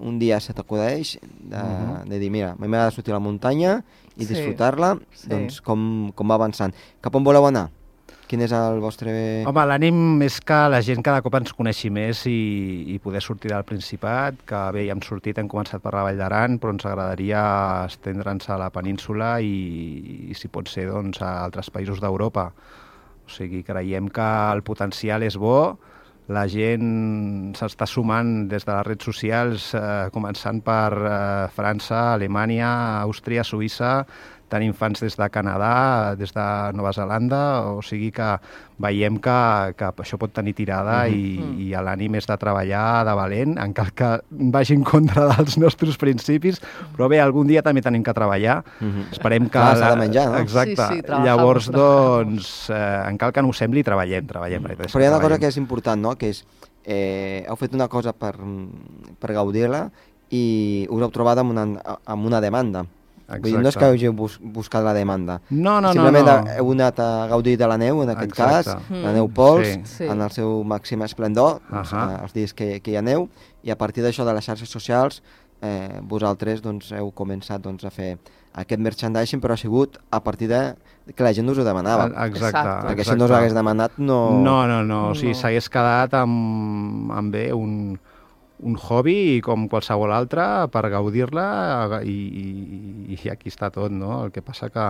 un 0.00 0.18
dia 0.18 0.40
se 0.40 0.52
t'acudeix 0.54 1.18
de, 1.22 1.56
Mhm. 1.58 2.08
de 2.08 2.18
dir, 2.18 2.30
mira, 2.30 2.54
m'agrada 2.58 2.90
sortir 2.90 3.12
a 3.12 3.16
la 3.18 3.20
muntanya 3.24 3.82
i 4.16 4.24
Sí, 4.24 4.34
disfrutar-la, 4.34 4.98
sí. 5.12 5.28
doncs 5.28 5.60
com, 5.60 6.12
com 6.14 6.28
va 6.30 6.34
avançant. 6.36 6.74
Cap 7.00 7.14
on 7.14 7.24
voleu 7.24 7.46
anar? 7.46 7.70
Quin 8.26 8.40
és 8.40 8.52
el 8.56 8.80
vostre... 8.80 9.44
Home, 9.46 9.64
l'ànim 9.68 10.22
és 10.24 10.40
que 10.40 10.56
la 10.72 10.80
gent 10.80 11.02
cada 11.04 11.20
cop 11.20 11.34
ens 11.36 11.52
coneixi 11.52 11.90
més 11.92 12.22
i, 12.26 12.94
i 12.94 12.98
poder 12.98 13.20
sortir 13.20 13.50
del 13.52 13.62
Principat, 13.68 14.34
que 14.48 14.60
bé, 14.72 14.86
ja 14.86 14.92
hem 14.96 15.02
sortit, 15.04 15.36
hem 15.38 15.46
començat 15.48 15.82
per 15.84 15.92
la 15.92 16.02
Vall 16.06 16.16
d'Aran, 16.16 16.58
però 16.58 16.72
ens 16.72 16.86
agradaria 16.86 17.84
estendre'ns 17.84 18.48
a 18.48 18.56
la 18.58 18.70
península 18.70 19.40
i, 19.44 20.30
i 20.30 20.34
si 20.34 20.48
pot 20.48 20.68
ser, 20.72 20.88
doncs, 20.88 21.20
a 21.20 21.44
altres 21.44 21.68
països 21.70 22.00
d'Europa. 22.00 22.50
O 23.26 23.30
sigui, 23.30 23.62
creiem 23.62 24.08
que 24.08 24.24
el 24.54 24.62
potencial 24.62 25.22
és 25.22 25.36
bo, 25.36 25.76
la 26.32 26.46
gent 26.48 27.52
s'està 27.58 27.84
sumant 27.84 28.46
des 28.48 28.64
de 28.64 28.72
les 28.72 28.86
redes 28.86 29.04
socials, 29.04 29.66
eh, 29.76 30.08
començant 30.14 30.62
per 30.64 30.92
eh, 30.96 31.48
França, 31.52 32.14
Alemanya, 32.14 32.70
Àustria, 33.02 33.44
Suïssa, 33.44 34.06
tenim 34.48 34.72
fans 34.76 35.00
des 35.00 35.16
de 35.16 35.26
Canadà, 35.30 36.14
des 36.16 36.30
de 36.34 36.44
Nova 36.76 36.92
Zelanda, 36.92 37.62
o 37.72 37.80
sigui 37.82 38.10
que 38.14 38.26
veiem 38.78 39.16
que, 39.22 39.34
que 39.78 39.88
això 40.02 40.18
pot 40.18 40.32
tenir 40.34 40.54
tirada 40.54 41.08
i, 41.08 41.38
Mhm. 41.38 41.60
i 41.60 41.70
l'ànim 41.74 42.14
és 42.16 42.26
de 42.26 42.36
treballar 42.36 43.04
de 43.06 43.14
valent, 43.14 43.56
encara 43.58 43.90
que 43.94 44.08
vagi 44.30 44.74
en 44.74 44.84
contra 44.84 45.26
dels 45.36 45.56
nostres 45.58 45.96
principis, 45.96 46.60
però 46.96 47.08
bé, 47.08 47.20
algun 47.20 47.46
dia 47.46 47.62
també 47.62 47.82
tenim 47.82 48.02
que 48.02 48.12
treballar. 48.14 48.62
Mhm. 48.80 49.08
Esperem 49.12 49.44
que... 49.44 49.50
Clar, 49.58 49.76
s'ha 49.76 49.90
de 49.90 49.96
menjar, 49.96 50.28
no? 50.30 50.38
Exacte. 50.38 50.76
Sí, 50.76 51.00
sí, 51.00 51.22
Llavors, 51.24 51.70
doncs, 51.70 52.70
eh, 52.70 53.02
encara 53.10 53.32
que 53.32 53.42
no 53.42 53.48
ho 53.48 53.52
sembli, 53.52 53.82
treballem, 53.82 54.26
treballem. 54.26 54.62
la 54.62 54.68
veritat 54.68 54.86
és 54.86 54.94
Però 54.94 55.02
hi 55.02 55.06
ha 55.06 55.10
una 55.10 55.18
cosa 55.18 55.28
treballem. 55.34 55.40
que 55.40 55.46
és 55.48 55.56
important, 55.56 56.02
no?, 56.02 56.16
que 56.16 56.28
és 56.30 56.44
eh, 56.84 57.44
heu 57.48 57.56
fet 57.56 57.74
una 57.74 57.88
cosa 57.88 58.12
per, 58.12 58.34
per 59.18 59.32
gaudir-la 59.32 59.86
i 60.30 60.86
us 60.90 61.02
heu 61.02 61.10
trobat 61.14 61.38
amb 61.38 61.50
una, 61.54 61.64
amb 62.04 62.26
una 62.26 62.40
demanda. 62.40 62.84
Vull 63.28 63.40
dir, 63.42 63.52
no 63.54 63.68
és 63.68 63.74
que 63.76 63.80
Exacte. 63.80 63.94
hàgiu 63.96 64.12
bus 64.12 64.38
buscat 64.42 64.84
la 64.84 64.92
demanda. 64.92 65.40
No, 65.50 65.80
no, 65.80 65.88
no. 65.88 65.92
Simplement 65.94 66.26
no. 66.26 66.50
heu 66.58 66.72
anat 66.72 66.98
a 67.00 67.26
gaudir 67.28 67.56
de 67.56 67.66
la 67.66 67.78
neu, 67.78 68.02
en 68.02 68.10
aquest 68.10 68.30
Exacte. 68.32 68.64
cas, 68.74 68.90
Mm. 68.90 69.02
la 69.02 69.12
neu 69.12 69.28
pols, 69.28 69.66
Sí. 69.68 69.80
Sí. 69.84 70.04
en 70.04 70.20
el 70.20 70.30
seu 70.30 70.62
màxim 70.64 71.02
esplendor, 71.02 71.60
doncs, 71.70 71.92
Ahà. 71.92 72.18
eh, 72.18 72.22
els 72.22 72.32
dies 72.34 72.52
que, 72.54 72.80
que 72.80 72.90
hi 72.90 72.96
ha 72.96 73.02
neu, 73.02 73.28
i 73.62 73.70
a 73.70 73.76
partir 73.78 74.04
d'això 74.04 74.24
de 74.26 74.34
les 74.34 74.44
xarxes 74.44 74.68
socials, 74.68 75.22
eh, 75.62 76.00
vosaltres 76.02 76.60
doncs, 76.60 76.92
heu 76.92 77.10
començat 77.12 77.60
doncs, 77.62 77.84
a 77.84 77.90
fer 77.90 78.18
aquest 78.54 78.80
merchandising, 78.80 79.40
però 79.40 79.54
ha 79.54 79.56
sigut 79.56 79.96
a 80.10 80.20
partir 80.22 80.46
de 80.48 80.76
que 81.16 81.22
la 81.24 81.32
gent 81.32 81.48
us 81.48 81.58
ho 81.58 81.64
demanava. 81.64 82.06
Exacte. 82.26 82.58
Exacte. 82.58 82.86
perquè 82.88 83.04
si 83.04 83.16
no 83.16 83.24
us 83.24 83.30
ho 83.30 83.34
hagués 83.36 83.54
demanat, 83.54 83.92
no... 83.96 84.38
No, 84.38 84.66
no, 84.66 84.82
no. 84.84 85.08
O 85.10 85.14
sigui, 85.14 85.32
No. 85.32 85.38
s'hagués 85.40 85.68
quedat 85.70 86.12
amb, 86.14 87.10
amb 87.10 87.32
bé 87.32 87.52
un, 87.52 87.98
un 88.62 88.76
hobby 88.78 89.40
com 89.42 89.66
qualsevol 89.68 90.12
altre 90.14 90.44
per 90.72 90.84
gaudir-la 90.92 92.00
i, 92.06 92.14
i, 92.14 93.16
i 93.18 93.30
aquí 93.32 93.50
està 93.50 93.70
tot, 93.74 93.90
no? 93.92 94.24
El 94.24 94.30
que 94.32 94.42
passa 94.46 94.70
que, 94.70 94.84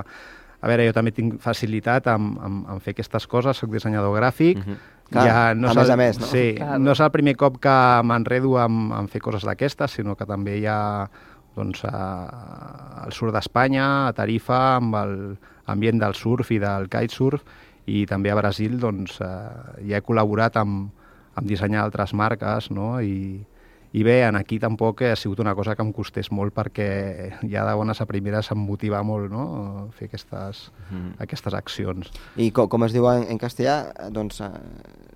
a 0.65 0.69
veure, 0.69 0.87
jo 0.87 0.93
també 0.97 1.13
tinc 1.17 1.39
facilitat 1.43 2.07
en, 2.13 2.35
en, 2.45 2.59
en 2.75 2.81
fer 2.85 2.93
aquestes 2.95 3.27
coses, 3.27 3.57
soc 3.57 3.73
dissenyador 3.73 4.17
gràfic, 4.21 4.59
Mhm. 4.65 4.91
Clar, 5.05 5.25
ja 5.29 5.41
no 5.55 5.69
a 5.69 5.73
és 5.73 5.77
més 5.77 5.85
el, 5.85 5.93
a 5.93 5.97
més, 6.01 6.19
no? 6.19 6.27
Sí, 6.27 6.45
Clar. 6.57 6.79
no 6.81 6.93
és 6.95 7.01
el 7.05 7.11
primer 7.13 7.35
cop 7.37 7.59
que 7.61 7.75
m'enredo 8.09 8.55
en, 8.63 8.87
en 8.97 9.09
fer 9.13 9.21
coses 9.21 9.45
d'aquestes, 9.45 9.93
sinó 9.99 10.15
que 10.17 10.25
també 10.25 10.55
hi 10.59 10.65
ha 10.67 11.11
doncs, 11.55 11.83
a, 11.85 13.05
al 13.05 13.13
sud 13.13 13.35
d'Espanya, 13.37 14.09
a 14.09 14.15
Tarifa, 14.17 14.77
amb 14.79 14.97
l'ambient 14.97 16.01
del 16.01 16.17
surf 16.17 16.51
i 16.57 16.59
del 16.59 16.89
kitesurf, 16.89 17.45
i 17.85 18.07
també 18.09 18.33
a 18.33 18.39
Brasil 18.39 18.79
doncs, 18.81 19.19
eh, 19.21 19.85
ja 19.91 20.01
he 20.01 20.03
col·laborat 20.03 20.57
amb, 20.57 20.89
amb 21.37 21.47
dissenyar 21.53 21.85
altres 21.85 22.15
marques, 22.17 22.71
no? 22.73 22.97
I, 23.05 23.45
i 23.95 24.03
bé, 24.03 24.25
en 24.27 24.35
aquí 24.35 24.59
tampoc 24.59 25.03
ha 25.07 25.15
sigut 25.17 25.39
una 25.39 25.55
cosa 25.55 25.77
que 25.79 25.83
em 25.87 25.93
costés 25.95 26.33
molt 26.35 26.53
perquè 26.53 26.89
ja 27.47 27.63
de 27.65 27.75
bones 27.79 28.01
a 28.03 28.07
primeres 28.11 28.51
em 28.51 28.59
motiva 28.59 29.03
molt 29.07 29.31
no? 29.31 29.89
fer 29.95 30.09
aquestes, 30.11 30.73
Mhm. 30.91 31.15
aquestes 31.23 31.55
accions. 31.55 32.11
Y 32.37 32.51
co- 32.51 32.69
como 32.69 32.87
os 32.87 32.93
digo 32.93 33.13
en, 33.13 33.31
en 33.31 33.39
castellà, 33.39 33.93
doncs, 34.11 34.41
eh, 34.41 34.51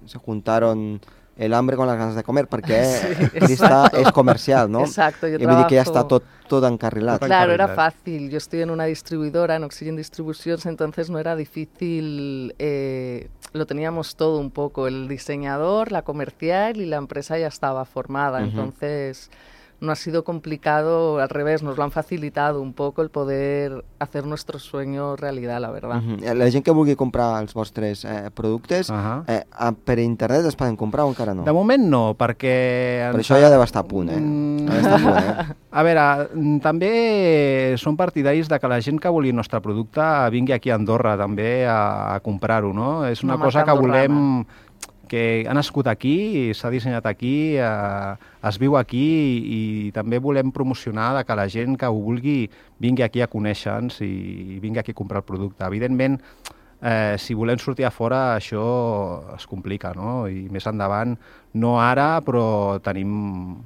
se 0.06 0.18
juntaron 0.18 1.00
el 1.38 1.54
hambre 1.54 1.76
con 1.76 1.86
las 1.86 1.96
ganas 1.96 2.14
de 2.16 2.22
comer, 2.24 2.48
perquè 2.48 2.82
Sí, 3.46 3.54
és 4.02 4.12
comercial, 4.12 4.68
no? 4.70 4.80
Exacto, 4.84 5.28
yo 5.28 5.38
vull 5.38 5.56
dir 5.56 5.66
que 5.70 5.76
ja 5.78 5.84
trabajo- 5.84 5.92
està 5.94 6.08
tot, 6.08 6.24
tot 6.48 6.64
encarrilat. 6.64 7.20
Tot 7.20 7.28
Claro, 7.28 7.52
era 7.52 7.64
encarrilado. 7.64 7.90
fácil. 7.92 8.28
Yo 8.30 8.38
estoy 8.38 8.62
en 8.62 8.70
una 8.70 8.84
distribuidora, 8.84 9.54
en 9.56 9.64
Oxygen 9.64 9.94
Distributions, 9.96 10.66
entonces 10.66 11.08
no 11.10 11.18
era 11.18 11.36
difícil. 11.36 12.54
eh, 12.58 13.28
lo 13.52 13.64
teníamos 13.66 14.16
todo 14.16 14.38
un 14.40 14.50
poco. 14.50 14.86
El 14.88 15.08
diseñador, 15.08 15.92
la 15.92 16.02
comercial 16.02 16.76
y 16.80 16.86
la 16.86 16.96
empresa 16.96 17.38
ya 17.38 17.46
estaba 17.46 17.84
formada. 17.84 18.40
Entonces 18.42 19.30
no 19.80 19.92
ha 19.92 19.96
sido 19.96 20.24
complicado, 20.24 21.20
al 21.20 21.28
revés, 21.28 21.62
nos 21.62 21.76
lo 21.76 21.84
han 21.84 21.90
facilitado 21.92 22.60
un 22.60 22.72
poco 22.72 23.00
el 23.02 23.10
poder 23.10 23.84
hacer 24.00 24.26
nuestro 24.26 24.58
sueño 24.58 25.14
realidad, 25.14 25.60
la 25.60 25.70
verdad. 25.70 26.02
Mhm. 26.02 26.36
La 26.36 26.50
gent 26.50 26.64
que 26.64 26.72
vulgui 26.72 26.96
comprar 26.96 27.40
els 27.40 27.54
vostres 27.54 28.04
eh, 28.04 28.30
productes, 28.34 28.90
Ahà. 28.90 29.22
eh, 29.28 29.44
ah, 29.52 29.70
per 29.72 30.00
internet 30.00 30.44
es 30.46 30.56
poden 30.56 30.74
comprar 30.76 31.04
o 31.04 31.10
encara 31.10 31.32
no? 31.34 31.44
De 31.44 31.52
moment 31.52 31.84
no, 31.88 32.14
perquè... 32.18 33.06
Per 33.12 33.20
ens 33.20 33.30
això 33.30 33.36
ha- 33.36 33.40
ja 33.46 33.50
deu 33.50 33.62
estar 33.62 33.84
a 33.84 33.88
punt, 33.88 34.10
eh? 34.10 34.18
Mm. 34.18 34.68
A 34.68 34.98
punt, 34.98 35.16
eh? 35.18 35.54
A 35.78 35.82
veure, 35.84 36.28
mm, 36.34 36.58
també 36.64 36.90
som 37.78 37.94
partidaris 37.96 38.48
de 38.48 38.58
que 38.58 38.68
la 38.72 38.80
gent 38.80 38.98
que 38.98 39.10
vulgui 39.12 39.30
el 39.30 39.36
nostre 39.36 39.60
producte 39.60 40.00
vingui 40.32 40.54
aquí 40.56 40.70
a 40.70 40.78
Andorra 40.78 41.16
també 41.20 41.66
a, 41.68 42.14
a 42.16 42.20
comprar-ho, 42.24 42.72
no? 42.72 43.04
És 43.06 43.22
una 43.22 43.36
Una 43.36 43.44
cosa 43.44 43.64
que 43.64 43.72
volem 43.76 44.10
andorrana. 44.10 44.46
Que 45.08 45.46
ha 45.48 45.54
nascut 45.56 45.88
aquí, 45.90 46.52
s'ha 46.54 46.70
dissenyat 46.70 47.06
aquí, 47.08 47.56
eh, 47.56 48.12
es 48.48 48.58
viu 48.60 48.76
aquí 48.78 49.06
i, 49.08 49.38
i 49.88 49.90
també 49.96 50.20
volem 50.22 50.52
promocionar 50.54 51.10
de 51.16 51.24
que 51.26 51.38
la 51.38 51.48
gent 51.48 51.78
que 51.80 51.88
ho 51.88 51.98
vulgui 51.98 52.42
vingui 52.78 53.06
aquí 53.06 53.24
a 53.24 53.30
conèixer-nos 53.30 54.02
i, 54.06 54.12
i 54.56 54.60
vingui 54.62 54.82
aquí 54.82 54.94
a 54.94 54.98
comprar 55.00 55.24
el 55.24 55.28
producte. 55.28 55.64
Evidentment, 55.66 56.20
eh, 56.82 57.16
si 57.18 57.34
volem 57.34 57.58
sortir 57.58 57.88
a 57.88 57.90
fora 57.90 58.36
això 58.36 58.62
es 59.34 59.48
complica, 59.50 59.92
no? 59.96 60.28
I 60.28 60.46
més 60.52 60.68
endavant, 60.70 61.16
no 61.58 61.78
ara, 61.82 62.20
però 62.22 62.78
tenim 62.84 63.10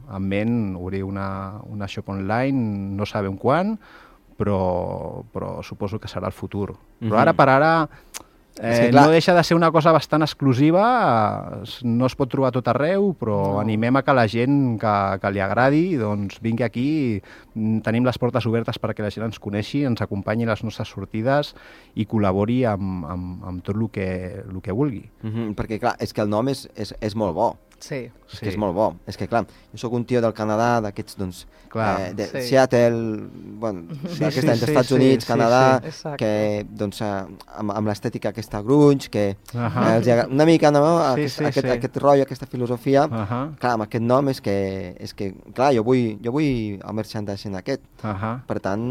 en 0.08 0.28
ment 0.30 0.56
obrir 0.80 1.02
una, 1.04 1.60
una 1.68 1.88
shop 1.88 2.08
online, 2.14 2.94
no 2.96 3.08
sabem 3.08 3.36
quan, 3.36 3.76
però, 4.38 5.22
però 5.32 5.60
suposo 5.62 6.00
que 6.00 6.10
serà 6.10 6.30
el 6.30 6.36
futur. 6.36 6.72
Però 7.02 7.18
ara 7.20 7.34
per 7.36 7.48
ara 7.52 7.72
eh, 8.60 8.90
clar- 8.90 9.06
no 9.06 9.10
deixa 9.12 9.34
de 9.34 9.42
ser 9.44 9.56
una 9.56 9.70
cosa 9.72 9.92
bastant 9.92 10.22
exclusiva, 10.22 11.62
no 11.82 12.06
es 12.06 12.14
pot 12.16 12.28
trobar 12.30 12.52
tot 12.52 12.68
arreu, 12.68 13.14
però 13.18 13.54
No. 13.54 13.60
animem 13.60 13.96
a 13.96 14.02
que 14.02 14.12
la 14.14 14.26
gent 14.28 14.78
que, 14.80 15.18
que 15.20 15.30
li 15.32 15.40
agradi 15.40 15.96
doncs 15.96 16.40
vingui 16.40 16.64
aquí, 16.64 17.22
mm, 17.54 17.80
tenim 17.86 18.04
les 18.04 18.18
portes 18.18 18.44
obertes 18.46 18.78
perquè 18.80 19.00
la 19.02 19.10
gent 19.10 19.24
ens 19.26 19.38
coneixi, 19.38 19.84
ens 19.84 20.02
acompanyi 20.02 20.44
a 20.44 20.52
les 20.52 20.64
nostres 20.64 20.88
sortides 20.88 21.54
i 21.94 22.06
col·labori 22.06 22.64
amb, 22.68 23.04
amb, 23.06 23.44
amb 23.44 23.62
tot 23.64 23.76
el 23.76 23.88
que, 23.90 24.44
el 24.48 24.60
que 24.62 24.72
vulgui. 24.72 25.04
Mhm, 25.22 25.54
perquè, 25.54 25.78
clar, 25.80 25.96
és 26.00 26.12
que 26.12 26.20
el 26.22 26.28
nom 26.30 26.48
és, 26.48 26.68
és, 26.76 26.94
és 27.00 27.14
molt 27.16 27.34
bo. 27.34 27.56
Sí. 27.82 28.04
És 28.32 28.38
que 28.40 28.48
és 28.48 28.56
molt 28.56 28.72
bo. 28.76 28.86
És 29.10 29.16
que, 29.18 29.26
clar, 29.28 29.42
jo 29.72 29.78
sóc 29.80 29.92
un 29.98 30.04
tio 30.08 30.20
del 30.24 30.32
Canadà, 30.32 30.78
d'aquests, 30.84 31.16
doncs, 31.18 31.42
Clar, 31.72 31.88
eh, 32.00 32.12
de 32.14 32.26
sí. 32.28 32.40
Seattle, 32.50 33.26
bueno, 33.60 33.86
Sí, 34.06 34.20
d'aquesta, 34.20 34.40
sí, 34.40 34.46
dels 34.46 34.60
sí, 34.60 34.66
Estats 34.70 34.88
sí, 34.88 34.94
Units, 34.94 35.24
sí, 35.24 35.28
Canadà, 35.32 35.80
sí. 35.80 35.88
Exacte. 35.88 36.16
que, 36.20 36.66
doncs, 36.68 37.00
eh, 37.00 37.10
amb, 37.58 37.72
amb 37.72 37.88
l'estètica 37.88 38.28
aquesta 38.30 38.60
grunge, 38.62 39.08
que 39.10 39.36
Ahà. 39.54 39.86
eh, 39.94 39.96
els 39.96 40.06
hi 40.06 40.10
agrada, 40.14 40.28
una 40.32 40.44
mica, 40.48 40.70
no?, 40.70 40.82
Sí, 41.14 41.22
aquest, 41.22 41.38
sí, 41.38 41.44
aquest, 41.50 41.66
sí. 41.66 41.72
aquest 41.72 41.96
rotllo, 41.96 42.22
aquesta 42.28 42.46
filosofia, 42.46 43.04
Ahà, 43.08 43.40
clar, 43.58 43.72
amb 43.78 43.86
aquest 43.88 44.04
nom 44.04 44.28
és 44.28 44.40
que, 44.44 44.56
és 45.00 45.14
que 45.14 45.32
clar, 45.54 45.72
jo 45.74 45.82
vull, 45.82 46.18
jo 46.24 46.32
vull 46.32 46.78
el 46.78 46.94
merchandising 47.00 47.56
aquest. 47.56 47.82
ahà. 48.02 48.34
Per 48.46 48.58
tant, 48.60 48.82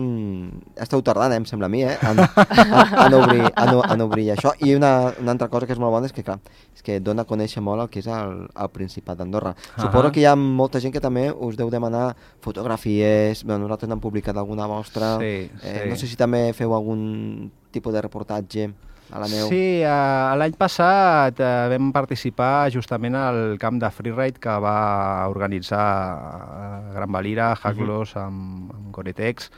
esteu 0.77 1.01
tardant, 1.05 1.31
eh, 1.33 1.37
em 1.41 1.45
sembla 1.45 1.67
a 1.67 1.69
mi, 1.69 1.83
eh, 1.83 1.97
en, 2.01 2.19
en, 2.19 3.05
en, 3.05 3.13
obrir, 3.13 3.41
en, 3.55 3.73
en 3.93 4.01
obrir 4.01 4.29
això. 4.35 4.53
I 4.59 4.75
una, 4.75 5.13
una 5.19 5.31
altra 5.37 5.49
cosa 5.49 5.65
que 5.67 5.73
és 5.73 5.79
molt 5.79 5.91
bona 5.93 6.07
és 6.09 6.13
que, 6.13 6.23
clar, 6.23 6.39
és 6.75 6.81
que 6.81 6.99
dona 6.99 7.21
a 7.23 7.29
conèixer 7.29 7.61
molt 7.61 7.81
el 7.85 7.89
que 7.93 7.99
és 7.99 8.07
el, 8.07 8.47
el 8.55 8.69
Principat 8.81 9.21
d'Andorra. 9.21 9.55
Ahà. 9.55 9.85
Suposo 9.85 10.11
que 10.11 10.23
hi 10.23 10.27
ha 10.29 10.35
molta 10.35 10.81
gent 10.83 10.93
que 10.93 11.03
també 11.03 11.29
us 11.31 11.57
deu 11.59 11.71
demanar 11.73 12.11
fotografies, 12.43 13.45
bueno, 13.45 13.67
nosaltres 13.67 13.91
n'hem 13.91 14.03
publicat 14.03 14.37
alguna 14.37 14.67
vostra. 14.69 15.15
Sí, 15.21 15.49
eh, 15.61 15.75
sí. 15.83 15.89
No 15.89 15.99
sé 15.99 16.09
si 16.09 16.19
també 16.19 16.47
feu 16.57 16.73
algun 16.75 17.51
tipus 17.71 17.93
de 17.93 18.01
reportatge 18.03 18.71
a 19.11 19.19
la 19.19 19.27
neu. 19.27 19.49
Sí, 19.51 19.81
eh, 19.83 20.31
l'any 20.39 20.55
passat 20.59 21.39
eh, 21.43 21.51
vam 21.73 21.91
participar 21.95 22.71
justament 22.73 23.17
al 23.19 23.57
camp 23.61 23.79
de 23.81 23.89
freeride 23.91 24.39
que 24.41 24.55
va 24.63 25.27
organitzar 25.31 25.83
eh, 25.83 26.79
Gran 26.95 27.11
Valira, 27.11 27.51
Hacklos, 27.59 28.15
amb, 28.19 28.71
amb 28.75 28.89
Goretex, 28.95 29.51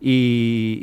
i, 0.00 0.18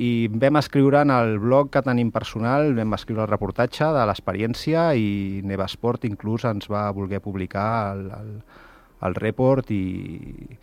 i 0.08 0.10
vam 0.28 0.60
escriure 0.60 1.02
en 1.06 1.12
el 1.16 1.38
blog 1.40 1.70
que 1.72 1.84
tenim 1.86 2.12
personal, 2.12 2.74
vam 2.76 2.96
escriure 2.98 3.24
el 3.24 3.32
reportatge 3.32 3.88
de 3.96 4.06
l'experiència 4.10 4.90
i 5.00 5.42
Nevesport 5.48 6.04
inclús 6.10 6.44
ens 6.50 6.68
va 6.72 6.90
voler 6.96 7.22
publicar 7.24 7.70
el, 7.94 8.10
el, 8.20 8.34
el 9.08 9.16
report 9.16 9.72
i, 9.72 10.58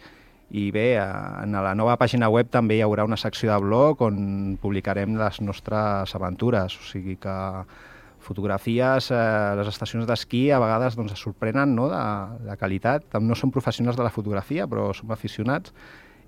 i 0.52 0.66
bé, 0.74 0.98
en 1.00 1.56
la 1.56 1.72
nova 1.78 1.96
pàgina 1.96 2.28
web 2.28 2.50
també 2.52 2.76
hi 2.76 2.84
haurà 2.84 3.06
una 3.08 3.16
secció 3.16 3.48
de 3.54 3.56
blog 3.64 4.04
on 4.04 4.58
publicarem 4.60 5.16
les 5.16 5.40
nostres 5.40 6.12
aventures, 6.18 6.76
o 6.76 6.84
sigui 6.90 7.16
que 7.16 7.38
fotografies, 8.22 9.10
eh, 9.10 9.16
les 9.58 9.68
estacions 9.72 10.06
d'esquí 10.06 10.44
a 10.52 10.60
vegades 10.62 10.94
doncs, 10.94 11.16
es 11.16 11.24
sorprenen 11.24 11.74
no, 11.74 11.88
de 11.90 12.02
la 12.46 12.56
qualitat. 12.60 13.16
No 13.20 13.34
som 13.34 13.50
professionals 13.50 13.98
de 13.98 14.04
la 14.06 14.12
fotografia, 14.14 14.68
però 14.70 14.92
som 14.94 15.10
aficionats 15.10 15.74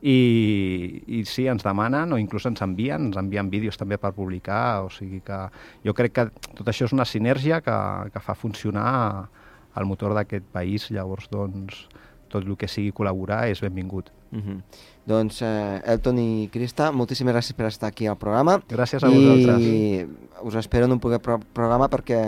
i, 0.02 1.02
i 1.06 1.22
sí, 1.28 1.46
ens 1.50 1.64
demanen 1.64 2.12
o 2.12 2.18
inclús 2.20 2.46
ens 2.50 2.62
envien, 2.64 3.10
ens 3.10 3.18
envien 3.20 3.50
vídeos 3.52 3.78
també 3.80 3.98
per 4.00 4.12
publicar, 4.16 4.84
o 4.84 4.90
sigui 4.92 5.20
que 5.24 5.38
jo 5.86 5.94
crec 5.96 6.16
que 6.16 6.26
tot 6.58 6.68
això 6.68 6.88
és 6.88 6.96
una 6.96 7.06
sinergia 7.08 7.60
que, 7.64 7.76
que 8.12 8.24
fa 8.24 8.36
funcionar 8.38 9.28
el 9.74 9.88
motor 9.90 10.14
d'aquest 10.14 10.46
país, 10.54 10.90
llavors 10.94 11.30
doncs 11.32 11.86
tot 12.34 12.44
el 12.46 12.58
que 12.58 12.68
sigui 12.70 12.92
col·laborar 12.94 13.44
és 13.52 13.62
benvingut. 13.64 14.10
Mhm. 14.34 14.60
Doncs 15.06 15.42
eh, 15.44 15.82
Elton 15.92 16.18
i 16.18 16.48
Crista, 16.52 16.88
moltíssimes 16.90 17.34
gràcies 17.36 17.56
per 17.56 17.68
estar 17.68 17.90
aquí 17.92 18.06
al 18.08 18.16
programa. 18.16 18.56
Gràcies 18.70 19.04
a 19.04 19.10
vosaltres. 19.12 19.60
I 19.60 20.06
us 20.42 20.56
espero 20.56 20.88
en 20.88 20.96
un 20.96 21.00
proper 21.00 21.20
pro 21.20 21.38
programa 21.52 21.90
perquè 21.92 22.22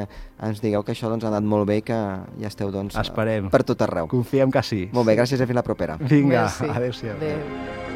ens 0.45 0.61
digueu 0.61 0.85
que 0.85 0.93
això 0.93 1.09
doncs, 1.09 1.25
ha 1.25 1.33
anat 1.33 1.43
molt 1.49 1.67
bé 1.67 1.81
i 1.81 1.87
que 1.89 1.97
ja 1.97 2.53
esteu 2.53 2.71
doncs, 2.71 2.97
Esperem. 3.01 3.51
per 3.51 3.65
tot 3.65 3.81
arreu. 3.83 4.09
Confiem 4.13 4.53
que 4.53 4.63
sí. 4.63 4.87
Molt 4.93 5.09
bé, 5.09 5.17
gràcies 5.17 5.41
i 5.41 5.49
fins 5.49 5.57
la 5.57 5.67
propera. 5.67 5.97
Vinga, 5.97 6.51
adéu-siau. 6.77 7.17
Adéu. 7.17 7.96